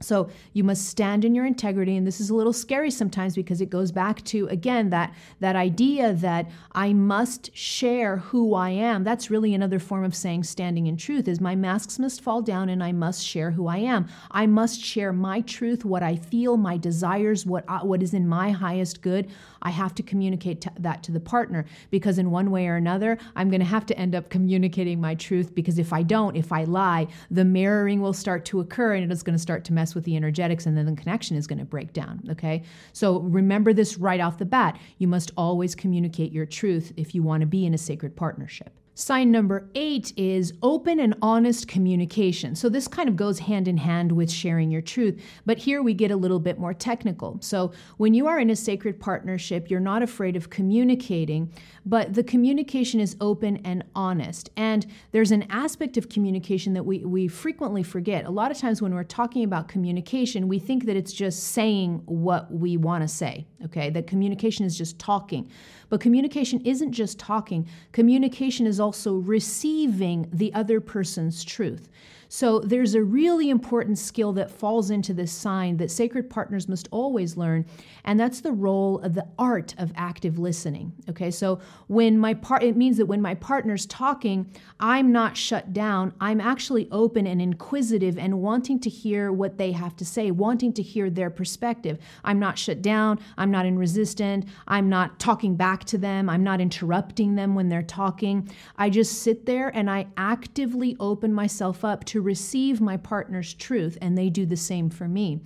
So 0.01 0.29
you 0.51 0.63
must 0.63 0.88
stand 0.88 1.23
in 1.23 1.34
your 1.34 1.45
integrity, 1.45 1.95
and 1.95 2.05
this 2.05 2.19
is 2.19 2.29
a 2.29 2.36
little 2.36 2.53
scary 2.53 2.91
sometimes 2.91 3.34
because 3.34 3.62
it 3.62 3.69
goes 3.69 3.91
back 3.91 4.23
to 4.25 4.47
again 4.47 4.89
that 4.89 5.13
that 5.39 5.55
idea 5.55 6.13
that 6.13 6.49
I 6.73 6.91
must 6.91 7.55
share 7.55 8.17
who 8.17 8.55
I 8.55 8.71
am. 8.71 9.03
That's 9.03 9.31
really 9.31 9.53
another 9.53 9.79
form 9.79 10.03
of 10.03 10.13
saying 10.13 10.43
standing 10.43 10.88
in 10.88 10.97
truth. 10.97 11.27
Is 11.27 11.39
my 11.39 11.55
masks 11.55 11.97
must 11.97 12.21
fall 12.21 12.41
down, 12.41 12.67
and 12.69 12.84
I 12.84 12.91
must 12.91 13.25
share 13.25 13.51
who 13.51 13.67
I 13.67 13.77
am. 13.77 14.08
I 14.31 14.45
must 14.47 14.81
share 14.84 15.13
my 15.13 15.41
truth, 15.41 15.86
what 15.86 16.03
I 16.03 16.17
feel, 16.17 16.58
my 16.58 16.77
desires, 16.77 17.45
what 17.45 17.63
I, 17.67 17.84
what 17.84 18.03
is 18.03 18.13
in 18.13 18.27
my 18.27 18.51
highest 18.51 19.01
good. 19.01 19.31
I 19.62 19.69
have 19.69 19.95
to 19.95 20.03
communicate 20.03 20.62
to 20.62 20.71
that 20.79 21.03
to 21.03 21.12
the 21.13 21.19
partner 21.21 21.65
because 21.89 22.19
in 22.19 22.31
one 22.31 22.51
way 22.51 22.67
or 22.67 22.75
another, 22.75 23.17
I'm 23.36 23.49
going 23.49 23.62
to 23.62 23.65
have 23.65 23.86
to 23.88 23.97
end 23.97 24.13
up 24.13 24.29
communicating 24.29 24.99
my 24.99 25.15
truth 25.15 25.55
because 25.55 25.79
if 25.79 25.93
I 25.93 26.03
don't, 26.03 26.36
if 26.36 26.51
I 26.51 26.65
lie, 26.65 27.08
the 27.31 27.45
mirroring 27.45 28.01
will 28.01 28.13
start 28.13 28.45
to 28.45 28.60
occur 28.60 28.93
and 28.93 29.03
it 29.03 29.12
is 29.12 29.23
going 29.23 29.36
to 29.36 29.41
start 29.41 29.63
to 29.65 29.73
mess 29.73 29.85
with 29.93 30.06
the 30.06 30.15
energetics 30.15 30.65
and 30.65 30.78
then 30.78 30.86
the 30.86 30.95
connection 30.95 31.36
is 31.38 31.45
going 31.45 31.60
to 31.60 31.65
break 31.65 31.93
down. 31.93 32.24
Okay. 32.32 32.63
So 32.93 33.19
remember 33.19 33.74
this 33.74 33.98
right 33.98 34.19
off 34.19 34.38
the 34.38 34.45
bat. 34.45 34.80
You 34.98 35.08
must 35.08 35.32
always 35.38 35.76
communicate 35.76 36.32
your 36.32 36.45
truth 36.45 36.93
if 36.98 37.13
you 37.13 37.21
want 37.21 37.41
to 37.41 37.48
be 37.48 37.65
in 37.65 37.74
a 37.74 37.78
sacred 37.78 38.15
partnership. 38.15 38.74
Sign 38.97 39.29
number 39.29 39.69
eight 39.75 40.13
is 40.15 40.53
open 40.63 41.01
and 41.01 41.15
honest 41.21 41.67
communication. 41.67 42.55
So, 42.55 42.69
this 42.69 42.88
kind 42.88 43.10
of 43.10 43.17
goes 43.17 43.39
hand 43.39 43.67
in 43.67 43.75
hand 43.75 44.13
with 44.13 44.31
sharing 44.31 44.71
your 44.71 44.81
truth, 44.81 45.21
but 45.45 45.58
here 45.58 45.84
we 45.84 45.93
get 45.93 46.12
a 46.12 46.15
little 46.15 46.39
bit 46.39 46.58
more 46.58 46.73
technical. 46.73 47.38
So, 47.41 47.73
when 47.97 48.13
you 48.13 48.25
are 48.27 48.39
in 48.39 48.49
a 48.49 48.55
sacred 48.55 48.97
partnership, 48.97 49.69
you're 49.69 49.81
not 49.81 50.01
afraid 50.01 50.38
of 50.38 50.49
communicating, 50.49 51.51
but 51.86 52.13
the 52.13 52.23
communication 52.23 53.01
is 53.01 53.17
open 53.19 53.58
and 53.65 53.84
honest. 53.95 54.49
And 54.55 54.86
there's 55.12 55.31
an 55.31 55.45
aspect 55.49 55.97
of 55.97 56.08
communication 56.08 56.71
that 56.75 56.86
we, 56.86 56.99
we 56.99 57.27
frequently 57.27 57.84
forget. 57.84 58.23
A 58.23 58.31
lot 58.31 58.49
of 58.49 58.58
times 58.58 58.81
when 58.81 58.95
we're 58.95 59.03
talking 59.03 59.43
about 59.43 59.67
communication, 59.67 60.47
we 60.47 60.58
think 60.58 60.86
that 60.86 60.95
it's 60.95 61.12
just 61.12 61.43
saying 61.43 62.01
what 62.05 62.49
we 62.49 62.77
want 62.77 63.01
to 63.01 63.10
say, 63.10 63.45
okay? 63.65 63.89
That 63.89 64.08
communication 64.08 64.65
is 64.65 64.77
just 64.77 64.97
talking. 64.99 65.51
But 65.89 66.02
communication 66.02 66.62
isn't 66.62 66.91
just 66.91 67.19
talking, 67.19 67.67
communication 67.91 68.65
is 68.67 68.80
also 68.80 69.15
receiving 69.15 70.28
the 70.32 70.54
other 70.54 70.80
person's 70.80 71.43
truth. 71.43 71.89
So 72.36 72.60
there's 72.60 72.95
a 72.95 73.02
really 73.02 73.50
important 73.50 73.98
skill 73.98 74.34
that 74.34 74.52
falls 74.52 74.89
into 74.89 75.13
this 75.13 75.32
sign 75.32 75.78
that 75.78 75.89
sacred 75.89 76.30
partners 76.30 76.67
must 76.67 76.89
always 76.91 77.38
learn, 77.38 77.65
and 78.04 78.19
that's 78.19 78.41
the 78.41 78.52
role 78.52 79.00
of 79.00 79.13
the 79.13 79.26
art 79.39 79.74
of 79.78 79.93
active 79.95 80.38
listening. 80.38 80.91
Okay, 81.10 81.32
so 81.32 81.62
when 81.88 82.19
my 82.19 82.34
part, 82.34 82.62
it 82.62 82.76
means 82.76 82.98
that 82.98 83.06
when 83.06 83.21
my 83.21 83.36
partner's 83.36 83.86
talking, 83.86 84.52
I'm 84.82 85.13
not 85.13 85.38
shut 85.38 85.71
down. 85.71 86.12
I'm 86.19 86.41
actually 86.41 86.89
open 86.91 87.26
and 87.26 87.41
inquisitive 87.41 88.17
and 88.17 88.41
wanting 88.41 88.82
to 88.82 88.89
hear 88.89 89.32
what 89.32 89.58
they 89.58 89.71
have 89.71 89.95
to 89.95 90.04
say, 90.04 90.30
wanting 90.32 90.74
to 90.74 90.82
hear 90.82 91.10
their 91.10 91.30
perspective. 91.30 92.00
I'm 92.26 92.38
not 92.38 92.60
shut 92.60 92.82
down. 92.82 93.21
I'm 93.38 93.50
not 93.50 93.65
in 93.65 93.80
resistant. 93.80 94.43
I'm 94.67 94.89
not 94.89 95.21
talking 95.21 95.56
back 95.56 95.86
to 95.86 95.98
them. 95.98 96.30
I'm 96.30 96.43
not 96.43 96.60
interrupting 96.60 97.36
them 97.36 97.56
when 97.56 97.69
they're 97.69 97.82
talking. 97.82 98.50
I 98.76 98.89
just 98.89 99.21
sit 99.21 99.45
there 99.45 99.69
and 99.69 99.89
I 99.89 100.08
actively 100.17 100.98
open 101.00 101.34
myself 101.34 101.86
up 101.86 102.04
to 102.04 102.24
receive 102.25 102.81
my 102.81 102.97
partner's 102.97 103.53
truth, 103.53 103.97
and 104.01 104.17
they 104.17 104.29
do 104.29 104.45
the 104.45 104.57
same 104.57 104.89
for 104.89 105.07
me. 105.07 105.41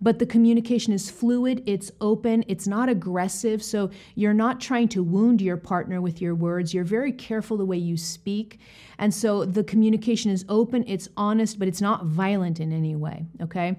But 0.00 0.18
the 0.18 0.26
communication 0.26 0.92
is 0.92 1.08
fluid, 1.08 1.62
it's 1.64 1.90
open, 2.00 2.44
it's 2.46 2.66
not 2.66 2.88
aggressive. 2.88 3.62
So 3.62 3.90
you're 4.14 4.34
not 4.34 4.60
trying 4.60 4.88
to 4.88 5.02
wound 5.02 5.40
your 5.40 5.56
partner 5.56 6.00
with 6.02 6.20
your 6.20 6.34
words. 6.34 6.74
You're 6.74 6.84
very 6.84 7.12
careful 7.12 7.56
the 7.56 7.64
way 7.64 7.78
you 7.78 7.96
speak. 7.96 8.58
And 8.98 9.14
so 9.14 9.44
the 9.44 9.64
communication 9.64 10.30
is 10.30 10.44
open, 10.48 10.84
it's 10.86 11.08
honest, 11.16 11.58
but 11.58 11.68
it's 11.68 11.80
not 11.80 12.04
violent 12.04 12.60
in 12.60 12.72
any 12.72 12.96
way. 12.96 13.24
Okay 13.40 13.78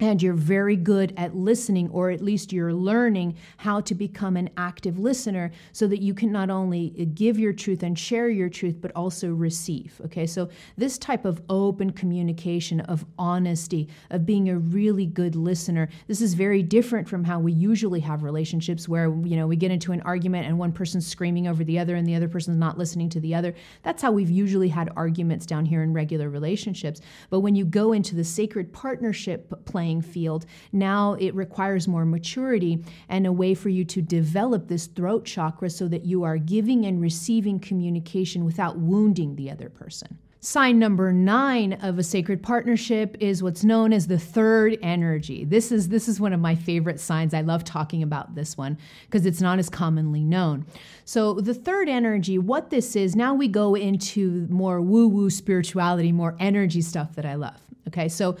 and 0.00 0.22
you're 0.22 0.32
very 0.32 0.76
good 0.76 1.12
at 1.16 1.36
listening, 1.36 1.88
or 1.90 2.10
at 2.10 2.22
least 2.22 2.52
you're 2.52 2.72
learning 2.72 3.36
how 3.58 3.80
to 3.82 3.94
become 3.94 4.36
an 4.36 4.48
active 4.56 4.98
listener 4.98 5.52
so 5.72 5.86
that 5.86 6.00
you 6.00 6.14
can 6.14 6.32
not 6.32 6.50
only 6.50 6.94
uh, 6.98 7.04
give 7.14 7.38
your 7.38 7.52
truth 7.52 7.82
and 7.82 7.98
share 7.98 8.28
your 8.28 8.48
truth, 8.48 8.76
but 8.80 8.90
also 8.96 9.30
receive. 9.30 10.00
Okay, 10.06 10.26
so 10.26 10.48
this 10.76 10.98
type 10.98 11.24
of 11.24 11.42
open 11.50 11.90
communication, 11.92 12.80
of 12.80 13.04
honesty, 13.18 13.88
of 14.10 14.24
being 14.24 14.48
a 14.48 14.58
really 14.58 15.06
good 15.06 15.36
listener, 15.36 15.88
this 16.08 16.22
is 16.22 16.34
very 16.34 16.62
different 16.62 17.08
from 17.08 17.22
how 17.22 17.38
we 17.38 17.52
usually 17.52 18.00
have 18.00 18.22
relationships 18.22 18.88
where, 18.88 19.14
you 19.24 19.36
know, 19.36 19.46
we 19.46 19.56
get 19.56 19.70
into 19.70 19.92
an 19.92 20.00
argument 20.02 20.46
and 20.46 20.58
one 20.58 20.72
person's 20.72 21.06
screaming 21.06 21.46
over 21.46 21.62
the 21.62 21.78
other 21.78 21.94
and 21.94 22.06
the 22.06 22.14
other 22.14 22.28
person's 22.28 22.58
not 22.58 22.78
listening 22.78 23.10
to 23.10 23.20
the 23.20 23.34
other. 23.34 23.54
That's 23.82 24.00
how 24.00 24.12
we've 24.12 24.30
usually 24.30 24.68
had 24.68 24.90
arguments 24.96 25.44
down 25.44 25.66
here 25.66 25.82
in 25.82 25.92
regular 25.92 26.30
relationships. 26.30 27.00
But 27.28 27.40
when 27.40 27.54
you 27.54 27.64
go 27.66 27.92
into 27.92 28.14
the 28.14 28.24
sacred 28.24 28.72
partnership 28.72 29.52
playing, 29.66 29.89
playing 29.90 30.02
field. 30.02 30.46
Now 30.72 31.14
it 31.14 31.34
requires 31.34 31.88
more 31.88 32.04
maturity 32.04 32.84
and 33.08 33.26
a 33.26 33.32
way 33.32 33.54
for 33.54 33.68
you 33.68 33.84
to 33.86 34.02
develop 34.02 34.68
this 34.68 34.86
throat 34.86 35.24
chakra 35.24 35.70
so 35.70 35.88
that 35.88 36.04
you 36.04 36.22
are 36.22 36.38
giving 36.38 36.86
and 36.86 37.00
receiving 37.00 37.58
communication 37.58 38.44
without 38.44 38.78
wounding 38.78 39.36
the 39.36 39.50
other 39.50 39.68
person. 39.68 40.18
Sign 40.42 40.78
number 40.78 41.12
nine 41.12 41.74
of 41.82 41.98
a 41.98 42.02
sacred 42.02 42.42
partnership 42.42 43.14
is 43.20 43.42
what's 43.42 43.62
known 43.62 43.92
as 43.92 44.06
the 44.06 44.18
third 44.18 44.78
energy. 44.80 45.44
This 45.44 45.70
is 45.70 45.88
this 45.88 46.08
is 46.08 46.18
one 46.18 46.32
of 46.32 46.40
my 46.40 46.54
favorite 46.54 46.98
signs. 46.98 47.34
I 47.34 47.42
love 47.42 47.62
talking 47.62 48.02
about 48.02 48.34
this 48.34 48.56
one 48.56 48.78
because 49.04 49.26
it's 49.26 49.42
not 49.42 49.58
as 49.58 49.68
commonly 49.68 50.24
known. 50.24 50.64
So 51.04 51.34
the 51.34 51.52
third 51.52 51.90
energy, 51.90 52.38
what 52.38 52.70
this 52.70 52.96
is, 52.96 53.14
now 53.14 53.34
we 53.34 53.48
go 53.48 53.74
into 53.74 54.46
more 54.48 54.80
woo-woo 54.80 55.28
spirituality, 55.28 56.10
more 56.10 56.36
energy 56.38 56.80
stuff 56.80 57.16
that 57.16 57.26
I 57.26 57.34
love. 57.34 57.60
Okay, 57.88 58.08
so 58.08 58.36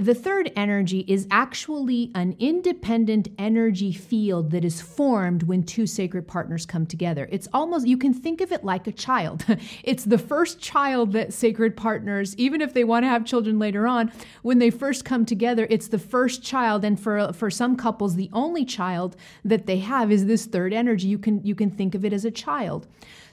the 0.00 0.14
third 0.14 0.50
energy 0.56 1.04
is 1.06 1.26
actually 1.30 2.10
an 2.14 2.34
independent 2.38 3.28
energy 3.38 3.92
field 3.92 4.50
that 4.50 4.64
is 4.64 4.80
formed 4.80 5.42
when 5.42 5.62
two 5.62 5.86
sacred 5.86 6.26
partners 6.26 6.64
come 6.64 6.86
together. 6.86 7.28
It's 7.30 7.48
almost, 7.52 7.86
you 7.86 7.98
can 7.98 8.14
think 8.14 8.40
of 8.40 8.50
it 8.50 8.64
like 8.64 8.86
a 8.86 8.92
child. 8.92 9.44
it's 9.84 10.04
the 10.04 10.18
first 10.18 10.58
child 10.58 11.12
that 11.12 11.32
sacred 11.32 11.76
partners, 11.76 12.34
even 12.36 12.60
if 12.60 12.72
they 12.72 12.84
want 12.84 13.04
to 13.04 13.08
have 13.08 13.24
children 13.24 13.58
later 13.58 13.86
on, 13.86 14.10
when 14.42 14.58
they 14.58 14.70
first 14.70 15.04
come 15.04 15.26
together, 15.26 15.66
it's 15.68 15.88
the 15.88 15.98
first 15.98 16.42
child. 16.42 16.84
And 16.84 16.98
for, 16.98 17.32
for 17.32 17.50
some 17.50 17.76
couples, 17.76 18.16
the 18.16 18.30
only 18.32 18.64
child 18.64 19.16
that 19.44 19.66
they 19.66 19.78
have 19.78 20.10
is 20.10 20.26
this 20.26 20.46
third 20.46 20.72
energy. 20.72 21.08
You 21.08 21.18
can, 21.18 21.44
you 21.44 21.54
can 21.54 21.70
think 21.70 21.94
of 21.94 22.04
it 22.04 22.12
as 22.12 22.24
a 22.24 22.30
child. 22.30 22.86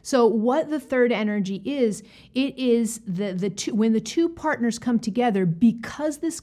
So 0.08 0.26
what 0.26 0.70
the 0.70 0.80
third 0.80 1.12
energy 1.12 1.62
is, 1.66 2.02
it 2.34 2.58
is 2.58 3.02
the 3.06 3.34
the 3.34 3.50
two 3.50 3.76
when 3.76 3.92
the 3.92 4.00
two 4.00 4.30
partners 4.30 4.80
come 4.80 5.00
together 5.00 5.46
because 5.46 6.20
this 6.20 6.40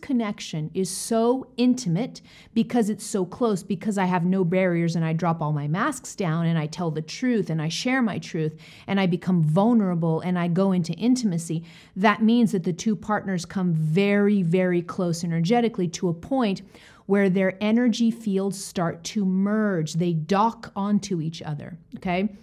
is 0.75 0.91
so 0.91 1.47
intimate, 1.57 2.21
because 2.53 2.91
it's 2.91 3.05
so 3.05 3.25
close, 3.25 3.63
because 3.63 3.99
I 3.99 4.05
have 4.05 4.25
no 4.25 4.45
barriers 4.45 4.97
and 4.97 5.05
I 5.05 5.13
drop 5.13 5.43
all 5.43 5.53
my 5.53 5.69
masks 5.69 6.15
down 6.15 6.47
and 6.47 6.59
I 6.59 6.67
tell 6.67 6.91
the 6.91 7.03
truth 7.03 7.51
and 7.51 7.61
I 7.61 7.69
share 7.69 8.03
my 8.03 8.19
truth 8.19 8.57
and 8.87 9.01
I 9.01 9.07
become 9.07 9.43
vulnerable 9.43 10.21
and 10.21 10.39
I 10.39 10.49
go 10.49 10.73
into 10.73 10.93
intimacy, 10.95 11.65
that 11.97 12.23
means 12.23 12.53
that 12.53 12.65
the 12.65 12.73
two 12.73 12.97
partners 12.97 13.45
come 13.45 13.75
very 13.75 14.43
very 14.43 14.83
close 14.83 15.25
energetically 15.25 15.89
to 15.89 16.09
a 16.09 16.15
point 16.15 16.63
where 17.07 17.29
their 17.29 17.57
energy 17.61 18.11
fields 18.11 18.63
start 18.63 19.05
to 19.05 19.25
merge. 19.25 19.95
They 19.95 20.13
dock 20.15 20.73
onto 20.75 21.21
each 21.21 21.43
other, 21.43 21.77
okay? 21.97 22.37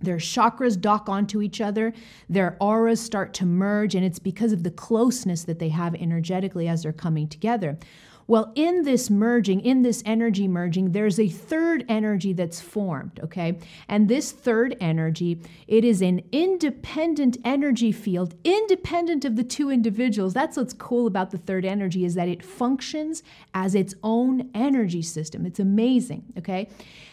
Their 0.00 0.18
chakras 0.18 0.80
dock 0.80 1.08
onto 1.08 1.40
each 1.42 1.60
other, 1.60 1.92
their 2.28 2.56
auras 2.60 3.00
start 3.00 3.32
to 3.34 3.46
merge, 3.46 3.94
and 3.94 4.04
it's 4.04 4.18
because 4.18 4.52
of 4.52 4.62
the 4.62 4.70
closeness 4.70 5.44
that 5.44 5.58
they 5.58 5.70
have 5.70 5.94
energetically 5.94 6.68
as 6.68 6.82
they're 6.82 6.92
coming 6.92 7.28
together. 7.28 7.78
Well, 8.28 8.52
in 8.56 8.82
this 8.82 9.08
merging, 9.08 9.60
in 9.60 9.82
this 9.82 10.02
energy 10.04 10.48
merging, 10.48 10.90
there's 10.92 11.20
a 11.20 11.28
third 11.28 11.84
energy 11.88 12.32
that's 12.32 12.60
formed, 12.60 13.20
okay? 13.22 13.60
And 13.88 14.08
this 14.08 14.32
third 14.32 14.76
energy, 14.80 15.40
it 15.68 15.84
is 15.84 16.02
an 16.02 16.22
independent 16.32 17.38
energy 17.44 17.92
field, 17.92 18.34
independent 18.42 19.24
of 19.24 19.36
the 19.36 19.44
two 19.44 19.70
individuals. 19.70 20.34
That's 20.34 20.56
what's 20.56 20.74
cool 20.74 21.06
about 21.06 21.30
the 21.30 21.38
third 21.38 21.64
energy 21.64 22.04
is 22.04 22.14
that 22.14 22.28
it 22.28 22.44
functions 22.44 23.22
as 23.54 23.76
its 23.76 23.94
own 24.02 24.50
energy 24.54 25.02
system. 25.02 25.46
It's 25.46 25.60
amazing, 25.60 26.24
okay? 26.36 26.68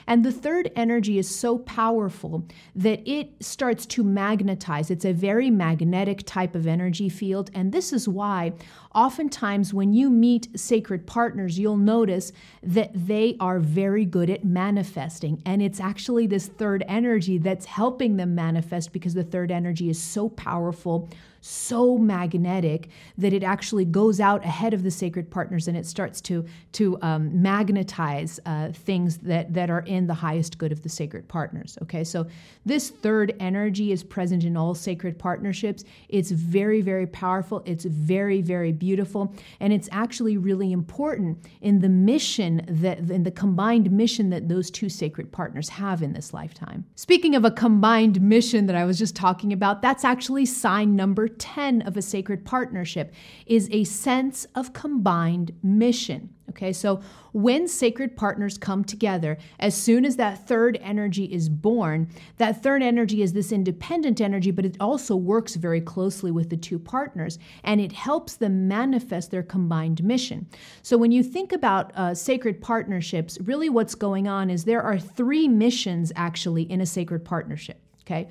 And 0.08 0.26
the 0.26 0.32
third 0.32 0.72
energy 0.76 1.18
is 1.18 1.34
so 1.34 1.60
powerful 1.60 2.46
that 2.76 3.08
it 3.10 3.32
starts 3.40 3.86
to 3.86 4.04
magnetize. 4.04 4.92
It's 4.92 5.06
a 5.06 5.14
very 5.14 5.50
magnetic 5.50 6.24
type 6.26 6.56
of 6.56 6.68
energy 6.68 7.08
field. 7.08 7.50
And 7.54 7.72
this 7.72 7.94
is 7.94 8.08
why, 8.08 8.54
oftentimes, 8.94 9.74
when 9.74 9.94
you 9.94 10.10
meet 10.10 10.60
sacred 10.60 11.03
partners, 11.06 11.60
you'll 11.60 11.78
notice 11.78 12.32
that 12.62 12.92
they 12.94 13.36
are 13.40 13.60
very 13.60 14.06
good 14.06 14.30
at 14.30 14.44
manifesting. 14.44 15.42
And 15.46 15.62
it's 15.62 15.80
actually 15.80 16.28
this 16.28 16.48
third 16.48 16.84
energy 16.88 17.38
that's 17.38 17.66
helping 17.66 18.18
them 18.18 18.36
manifest 18.36 18.94
because 18.94 19.14
the 19.14 19.24
third 19.24 19.52
energy 19.52 19.90
is 19.90 20.02
so 20.02 20.30
powerful 20.30 21.10
so 21.46 21.98
magnetic 21.98 22.88
that 23.18 23.34
it 23.34 23.44
actually 23.44 23.84
goes 23.84 24.22
out 24.22 24.46
ahead 24.46 24.74
of 24.74 24.82
the 24.82 24.90
sacred 24.90 25.30
partners 25.30 25.68
and 25.68 25.76
it 25.76 25.86
starts 25.86 26.22
to 26.22 26.46
to 26.72 26.98
um, 27.02 27.42
magnetize 27.42 28.40
uh, 28.46 28.72
things 28.72 29.18
that 29.18 29.54
that 29.54 29.70
are 29.70 29.82
in 29.82 30.08
the 30.08 30.14
highest 30.14 30.58
good 30.58 30.72
of 30.72 30.84
the 30.84 30.90
sacred 30.90 31.28
partners. 31.28 31.78
Okay, 31.82 32.06
so 32.06 32.26
this 32.66 32.90
third 32.90 33.36
energy 33.42 33.92
is 33.92 34.06
present 34.06 34.46
in 34.46 34.56
all 34.56 34.74
sacred 34.74 35.20
partnerships. 35.20 35.84
It's 36.08 36.32
very 36.32 36.80
very 36.80 37.08
powerful. 37.08 37.62
It's 37.66 37.84
very 37.84 38.42
very 38.42 38.72
beautiful, 38.72 39.36
and 39.60 39.74
it's 39.74 39.90
actually 39.92 40.38
really 40.38 40.72
important 40.72 41.46
in 41.60 41.80
the 41.80 41.90
mission 41.90 42.66
that 42.70 43.00
in 43.00 43.24
the 43.24 43.32
combined 43.32 43.92
mission 43.92 44.30
that 44.30 44.48
those 44.48 44.72
two 44.72 44.88
sacred 44.88 45.30
partners 45.34 45.68
have 45.68 46.02
in 46.02 46.14
this 46.14 46.34
lifetime. 46.34 46.86
Speaking 46.96 47.36
of 47.36 47.44
a 47.44 47.52
combined 47.52 48.22
mission 48.22 48.66
that 48.68 48.78
I 48.78 48.86
was 48.86 48.98
just 48.98 49.14
talking 49.14 49.52
about, 49.52 49.82
that's 49.82 50.06
actually 50.06 50.46
sign 50.46 50.96
number 50.96 51.28
10 51.40 51.82
of 51.84 51.98
a 51.98 52.02
sacred 52.02 52.46
partnership 52.46 53.14
is 53.46 53.70
a 53.72 53.84
sense 53.84 54.46
of 54.56 54.74
combined 54.74 55.52
mission. 55.62 56.30
Okay, 56.50 56.74
so 56.74 57.02
when 57.32 57.68
sacred 57.68 58.18
partners 58.18 58.58
come 58.58 58.84
together, 58.84 59.38
as 59.60 59.74
soon 59.76 60.06
as 60.06 60.18
that 60.18 60.46
third 60.46 60.78
energy 60.82 61.24
is 61.26 61.48
born, 61.48 62.10
that 62.38 62.62
third 62.62 62.84
energy 62.84 63.22
is 63.22 63.34
this 63.34 63.52
independent 63.52 64.20
energy, 64.20 64.52
but 64.52 64.66
it 64.66 64.76
also 64.80 65.16
works 65.16 65.56
very 65.56 65.80
closely 65.80 66.32
with 66.32 66.50
the 66.50 66.58
two 66.58 66.78
partners 66.78 67.40
and 67.64 67.80
it 67.80 67.94
helps 67.94 68.36
them 68.36 68.68
manifest 68.68 69.32
their 69.32 69.42
combined 69.42 70.04
mission. 70.04 70.46
So 70.82 70.98
when 70.98 71.12
you 71.12 71.24
think 71.24 71.54
about 71.54 71.92
uh, 71.96 72.14
sacred 72.14 72.62
partnerships, 72.62 73.40
really 73.42 73.70
what's 73.70 73.96
going 73.96 74.28
on 74.28 74.50
is 74.50 74.66
there 74.66 74.84
are 74.84 75.00
three 75.00 75.48
missions 75.48 76.12
actually 76.16 76.64
in 76.64 76.82
a 76.82 76.86
sacred 76.86 77.24
partnership. 77.24 77.80
Okay 78.02 78.28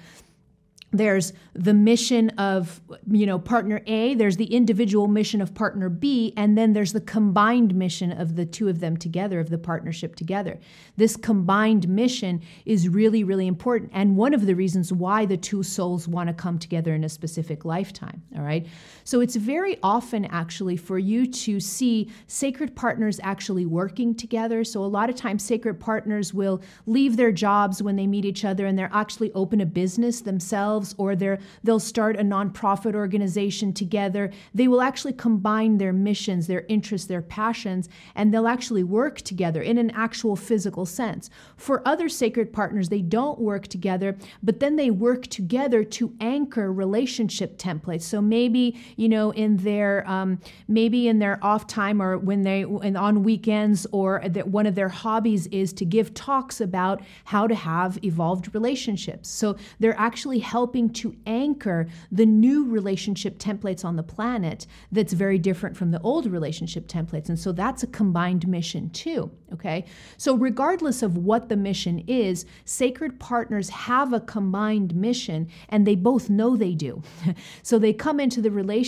there's 0.92 1.32
the 1.54 1.74
mission 1.74 2.30
of 2.30 2.80
you 3.10 3.26
know 3.26 3.38
partner 3.38 3.82
A, 3.86 4.14
there's 4.14 4.36
the 4.36 4.52
individual 4.54 5.08
mission 5.08 5.40
of 5.40 5.54
partner 5.54 5.88
B, 5.88 6.34
and 6.36 6.56
then 6.56 6.74
there's 6.74 6.92
the 6.92 7.00
combined 7.00 7.74
mission 7.74 8.12
of 8.12 8.36
the 8.36 8.44
two 8.44 8.68
of 8.68 8.80
them 8.80 8.96
together, 8.96 9.40
of 9.40 9.50
the 9.50 9.58
partnership 9.58 10.14
together. 10.14 10.60
This 10.96 11.16
combined 11.16 11.88
mission 11.88 12.42
is 12.66 12.88
really, 12.88 13.24
really 13.24 13.46
important, 13.46 13.90
and 13.94 14.16
one 14.16 14.34
of 14.34 14.46
the 14.46 14.54
reasons 14.54 14.92
why 14.92 15.24
the 15.24 15.36
two 15.36 15.62
souls 15.62 16.06
want 16.06 16.28
to 16.28 16.34
come 16.34 16.58
together 16.58 16.94
in 16.94 17.04
a 17.04 17.08
specific 17.08 17.64
lifetime. 17.64 18.22
All 18.36 18.42
right. 18.42 18.66
So 19.04 19.20
it's 19.20 19.36
very 19.36 19.78
often 19.82 20.24
actually 20.26 20.76
for 20.76 20.98
you 20.98 21.26
to 21.26 21.60
see 21.60 22.10
sacred 22.26 22.76
partners 22.76 23.20
actually 23.22 23.66
working 23.66 24.14
together. 24.14 24.64
So 24.64 24.84
a 24.84 24.86
lot 24.86 25.10
of 25.10 25.16
times, 25.16 25.42
sacred 25.42 25.80
partners 25.80 26.32
will 26.32 26.62
leave 26.86 27.16
their 27.16 27.32
jobs 27.32 27.82
when 27.82 27.96
they 27.96 28.06
meet 28.06 28.24
each 28.24 28.44
other 28.44 28.66
and 28.66 28.78
they're 28.78 28.90
actually 28.92 29.32
open 29.32 29.60
a 29.60 29.66
business 29.66 30.20
themselves 30.20 30.94
or 30.98 31.16
they 31.16 31.36
they'll 31.62 31.80
start 31.80 32.16
a 32.16 32.22
nonprofit 32.22 32.94
organization 32.94 33.72
together. 33.72 34.30
They 34.54 34.68
will 34.68 34.82
actually 34.82 35.12
combine 35.12 35.78
their 35.78 35.92
missions, 35.92 36.46
their 36.46 36.64
interests, 36.68 37.06
their 37.06 37.22
passions, 37.22 37.88
and 38.14 38.32
they'll 38.32 38.48
actually 38.48 38.84
work 38.84 39.20
together 39.22 39.62
in 39.62 39.78
an 39.78 39.90
actual 39.90 40.36
physical 40.36 40.86
sense. 40.86 41.30
For 41.56 41.86
other 41.86 42.08
sacred 42.08 42.52
partners, 42.52 42.88
they 42.88 43.02
don't 43.02 43.38
work 43.38 43.68
together, 43.68 44.16
but 44.42 44.60
then 44.60 44.76
they 44.76 44.90
work 44.90 45.26
together 45.26 45.84
to 45.84 46.14
anchor 46.20 46.72
relationship 46.72 47.58
templates. 47.58 48.02
So 48.02 48.20
maybe, 48.20 48.76
you 48.96 49.08
know, 49.08 49.30
in 49.30 49.56
their 49.58 50.08
um, 50.08 50.38
maybe 50.68 51.08
in 51.08 51.18
their 51.18 51.38
off 51.42 51.66
time 51.66 52.00
or 52.00 52.18
when 52.18 52.42
they 52.42 52.62
and 52.62 52.96
on 52.96 53.22
weekends 53.22 53.86
or 53.92 54.22
that 54.26 54.48
one 54.48 54.66
of 54.66 54.74
their 54.74 54.88
hobbies 54.88 55.46
is 55.48 55.72
to 55.74 55.84
give 55.84 56.14
talks 56.14 56.60
about 56.60 57.02
how 57.24 57.46
to 57.46 57.54
have 57.54 58.02
evolved 58.04 58.54
relationships. 58.54 59.28
So 59.28 59.56
they're 59.80 59.98
actually 59.98 60.38
helping 60.40 60.90
to 60.94 61.16
anchor 61.26 61.86
the 62.10 62.26
new 62.26 62.68
relationship 62.68 63.38
templates 63.38 63.84
on 63.84 63.96
the 63.96 64.02
planet 64.02 64.66
that's 64.90 65.12
very 65.12 65.38
different 65.38 65.76
from 65.76 65.90
the 65.90 66.00
old 66.00 66.26
relationship 66.26 66.88
templates. 66.88 67.28
And 67.28 67.38
so 67.38 67.52
that's 67.52 67.82
a 67.82 67.86
combined 67.86 68.46
mission 68.48 68.90
too. 68.90 69.30
Okay. 69.52 69.84
So, 70.16 70.34
regardless 70.34 71.02
of 71.02 71.18
what 71.18 71.48
the 71.48 71.56
mission 71.56 72.02
is, 72.06 72.46
sacred 72.64 73.20
partners 73.20 73.68
have 73.68 74.12
a 74.12 74.20
combined 74.20 74.94
mission 74.94 75.48
and 75.68 75.86
they 75.86 75.94
both 75.94 76.30
know 76.30 76.56
they 76.56 76.74
do. 76.74 77.02
so, 77.62 77.78
they 77.78 77.92
come 77.92 78.18
into 78.18 78.40
the 78.40 78.50
relationship 78.50 78.81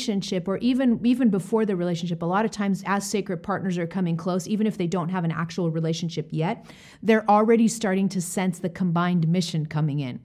or 0.49 0.59
even, 0.59 1.01
even 1.05 1.31
before 1.31 1.65
the 1.65 1.77
relationship, 1.77 2.23
a 2.23 2.27
lot 2.27 2.45
of 2.45 2.51
times 2.51 2.83
as 2.87 3.09
sacred 3.09 3.43
partners 3.43 3.79
are 3.79 3.87
coming 3.87 4.17
close, 4.17 4.47
even 4.49 4.67
if 4.67 4.77
they 4.77 4.87
don't 4.87 5.09
have 5.09 5.25
an 5.25 5.31
actual 5.31 5.71
relationship 5.71 6.29
yet, 6.31 6.67
they're 7.03 7.29
already 7.29 7.69
starting 7.69 8.09
to 8.09 8.21
sense 8.21 8.59
the 8.59 8.69
combined 8.69 9.29
mission 9.29 9.67
coming 9.67 10.01
in 10.01 10.21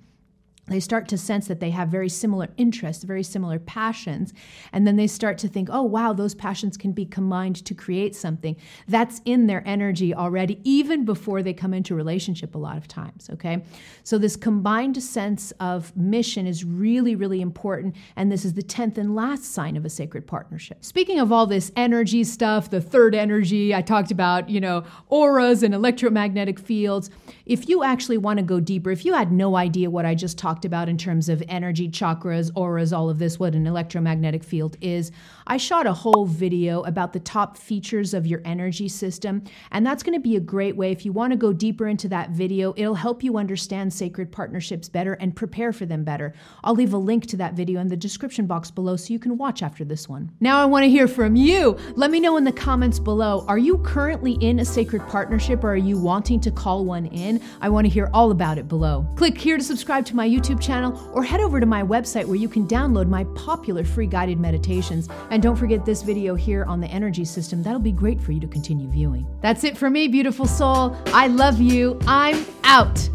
they 0.70 0.80
start 0.80 1.08
to 1.10 1.18
sense 1.18 1.48
that 1.48 1.60
they 1.60 1.72
have 1.72 1.90
very 1.90 2.10
similar 2.10 2.50
interests, 2.58 3.04
very 3.04 3.24
similar 3.24 3.60
passions, 3.60 4.34
and 4.72 4.86
then 4.86 4.96
they 4.96 5.08
start 5.08 5.38
to 5.40 5.48
think, 5.48 5.70
oh, 5.72 5.84
wow, 5.84 6.14
those 6.14 6.36
passions 6.36 6.78
can 6.78 6.92
be 6.92 7.06
combined 7.06 7.64
to 7.66 7.74
create 7.74 8.16
something. 8.16 8.56
That's 8.88 9.22
in 9.26 9.48
their 9.48 9.64
energy 9.68 10.14
already, 10.14 10.60
even 10.64 11.06
before 11.06 11.44
they 11.44 11.54
come 11.54 11.74
into 11.74 11.96
relationship, 11.96 12.56
a 12.56 12.58
lot 12.58 12.78
of 12.78 12.88
times, 12.88 13.30
okay? 13.32 13.64
So, 14.04 14.18
this 14.18 14.36
combined 14.36 15.02
sense 15.02 15.52
of 15.60 15.96
mission 15.96 16.48
is 16.48 16.64
really, 16.64 17.16
really 17.16 17.42
important, 17.42 17.96
and 18.16 18.32
this 18.32 18.46
is 18.46 18.54
the 18.54 18.64
10th 18.64 18.98
and 18.98 19.16
last 19.16 19.46
sign 19.46 19.76
of 19.76 19.86
a 19.86 19.90
sacred 19.90 20.28
partnership. 20.28 20.84
Speaking 20.84 21.20
of 21.20 21.32
all 21.32 21.46
this 21.46 21.72
energy 21.76 22.24
stuff, 22.24 22.70
the 22.70 22.82
third 22.82 23.16
energy, 23.16 23.74
I 23.74 23.82
talked 23.82 24.12
about, 24.12 24.50
you 24.50 24.62
know, 24.62 24.84
auras 25.10 25.64
and 25.64 25.74
electromagnetic 25.74 26.60
fields. 26.60 27.10
If 27.50 27.68
you 27.68 27.84
actually 27.84 28.20
want 28.20 28.38
to 28.38 28.46
go 28.46 28.60
deeper, 28.60 28.92
if 28.92 29.04
you 29.04 29.16
had 29.16 29.32
no 29.32 29.56
idea 29.56 29.90
what 29.90 30.06
I 30.06 30.14
just 30.14 30.38
talked 30.38 30.66
about 30.66 30.88
in 30.88 31.00
terms 31.00 31.30
of 31.30 31.42
energy, 31.48 31.90
chakras, 31.90 32.52
auras, 32.54 32.94
all 32.94 33.10
of 33.10 33.18
this, 33.18 33.40
what 33.40 33.56
an 33.56 33.66
electromagnetic 33.66 34.44
field 34.44 34.78
is. 34.82 35.12
I 35.52 35.58
shot 35.58 35.88
a 35.88 35.94
whole 35.94 36.28
video 36.28 36.84
about 36.84 37.12
the 37.12 37.20
top 37.20 37.58
features 37.58 38.14
of 38.14 38.28
your 38.28 38.40
energy 38.46 38.88
system, 38.88 39.44
and 39.72 39.84
that's 39.84 40.04
going 40.04 40.14
to 40.14 40.22
be 40.22 40.36
a 40.36 40.40
great 40.40 40.76
way 40.76 40.92
if 40.92 41.06
you 41.06 41.12
want 41.12 41.34
to 41.34 41.38
go 41.38 41.52
deeper 41.52 41.88
into 41.88 42.08
that 42.10 42.30
video. 42.30 42.76
It'll 42.78 42.94
help 42.94 43.24
you 43.24 43.36
understand 43.36 43.92
sacred 43.92 44.32
partnerships 44.32 44.90
better 44.90 45.14
and 45.14 45.36
prepare 45.36 45.74
for 45.74 45.88
them 45.88 46.04
better. 46.04 46.36
I'll 46.64 46.76
leave 46.76 46.94
a 46.94 47.00
link 47.00 47.26
to 47.30 47.38
that 47.38 47.56
video 47.56 47.80
in 47.80 47.88
the 47.88 47.98
description 47.98 48.46
box 48.46 48.70
below 48.70 48.96
so 48.96 49.12
you 49.12 49.18
can 49.18 49.40
watch 49.40 49.64
after 49.64 49.84
this 49.84 50.08
one. 50.08 50.32
Now 50.40 50.62
I 50.62 50.66
want 50.66 50.84
to 50.84 50.90
hear 50.90 51.08
from 51.08 51.36
you. 51.36 51.80
Let 51.96 52.12
me 52.12 52.20
know 52.20 52.38
in 52.38 52.44
the 52.44 52.52
comments 52.52 53.00
below. 53.00 53.44
Are 53.48 53.58
you 53.58 53.80
currently 53.80 54.34
in 54.42 54.60
a 54.60 54.66
sacred 54.66 55.02
partnership 55.08 55.64
or 55.64 55.72
are 55.72 55.78
you 55.78 55.98
wanting 55.98 56.42
to 56.42 56.52
call 56.52 56.86
one 56.86 57.08
in? 57.08 57.42
I 57.60 57.70
want 57.70 57.86
to 57.86 57.90
hear 57.92 58.12
all 58.14 58.30
about 58.30 58.60
it 58.60 58.68
below. 58.68 59.08
Click 59.16 59.36
here 59.36 59.58
to 59.58 59.64
subscribe 59.64 60.06
to 60.06 60.16
my 60.16 60.30
YouTube 60.30 60.62
channel 60.62 61.10
or 61.12 61.24
head 61.24 61.42
over 61.42 61.60
to 61.60 61.66
my 61.66 61.82
website 61.82 62.26
where 62.26 62.36
you 62.36 62.48
can 62.48 62.68
download 62.68 63.10
my 63.10 63.24
popular 63.34 63.84
free 63.84 64.06
guided 64.06 64.40
meditations. 64.40 65.10
And 65.40 65.44
don't 65.46 65.56
forget 65.56 65.86
this 65.86 66.02
video 66.02 66.36
here 66.36 66.66
on 66.66 66.82
the 66.82 66.88
energy 66.88 67.24
system. 67.24 67.64
That'll 67.64 67.80
be 67.80 67.94
great 67.94 68.20
for 68.20 68.34
you 68.34 68.42
to 68.42 68.48
continue 68.48 68.90
viewing. 68.90 69.26
That's 69.40 69.64
it 69.64 69.78
for 69.78 69.90
me, 69.90 70.10
beautiful 70.10 70.46
soul. 70.46 70.98
I 71.14 71.28
love 71.28 71.62
you. 71.62 71.98
I'm 72.06 72.46
out. 72.66 73.10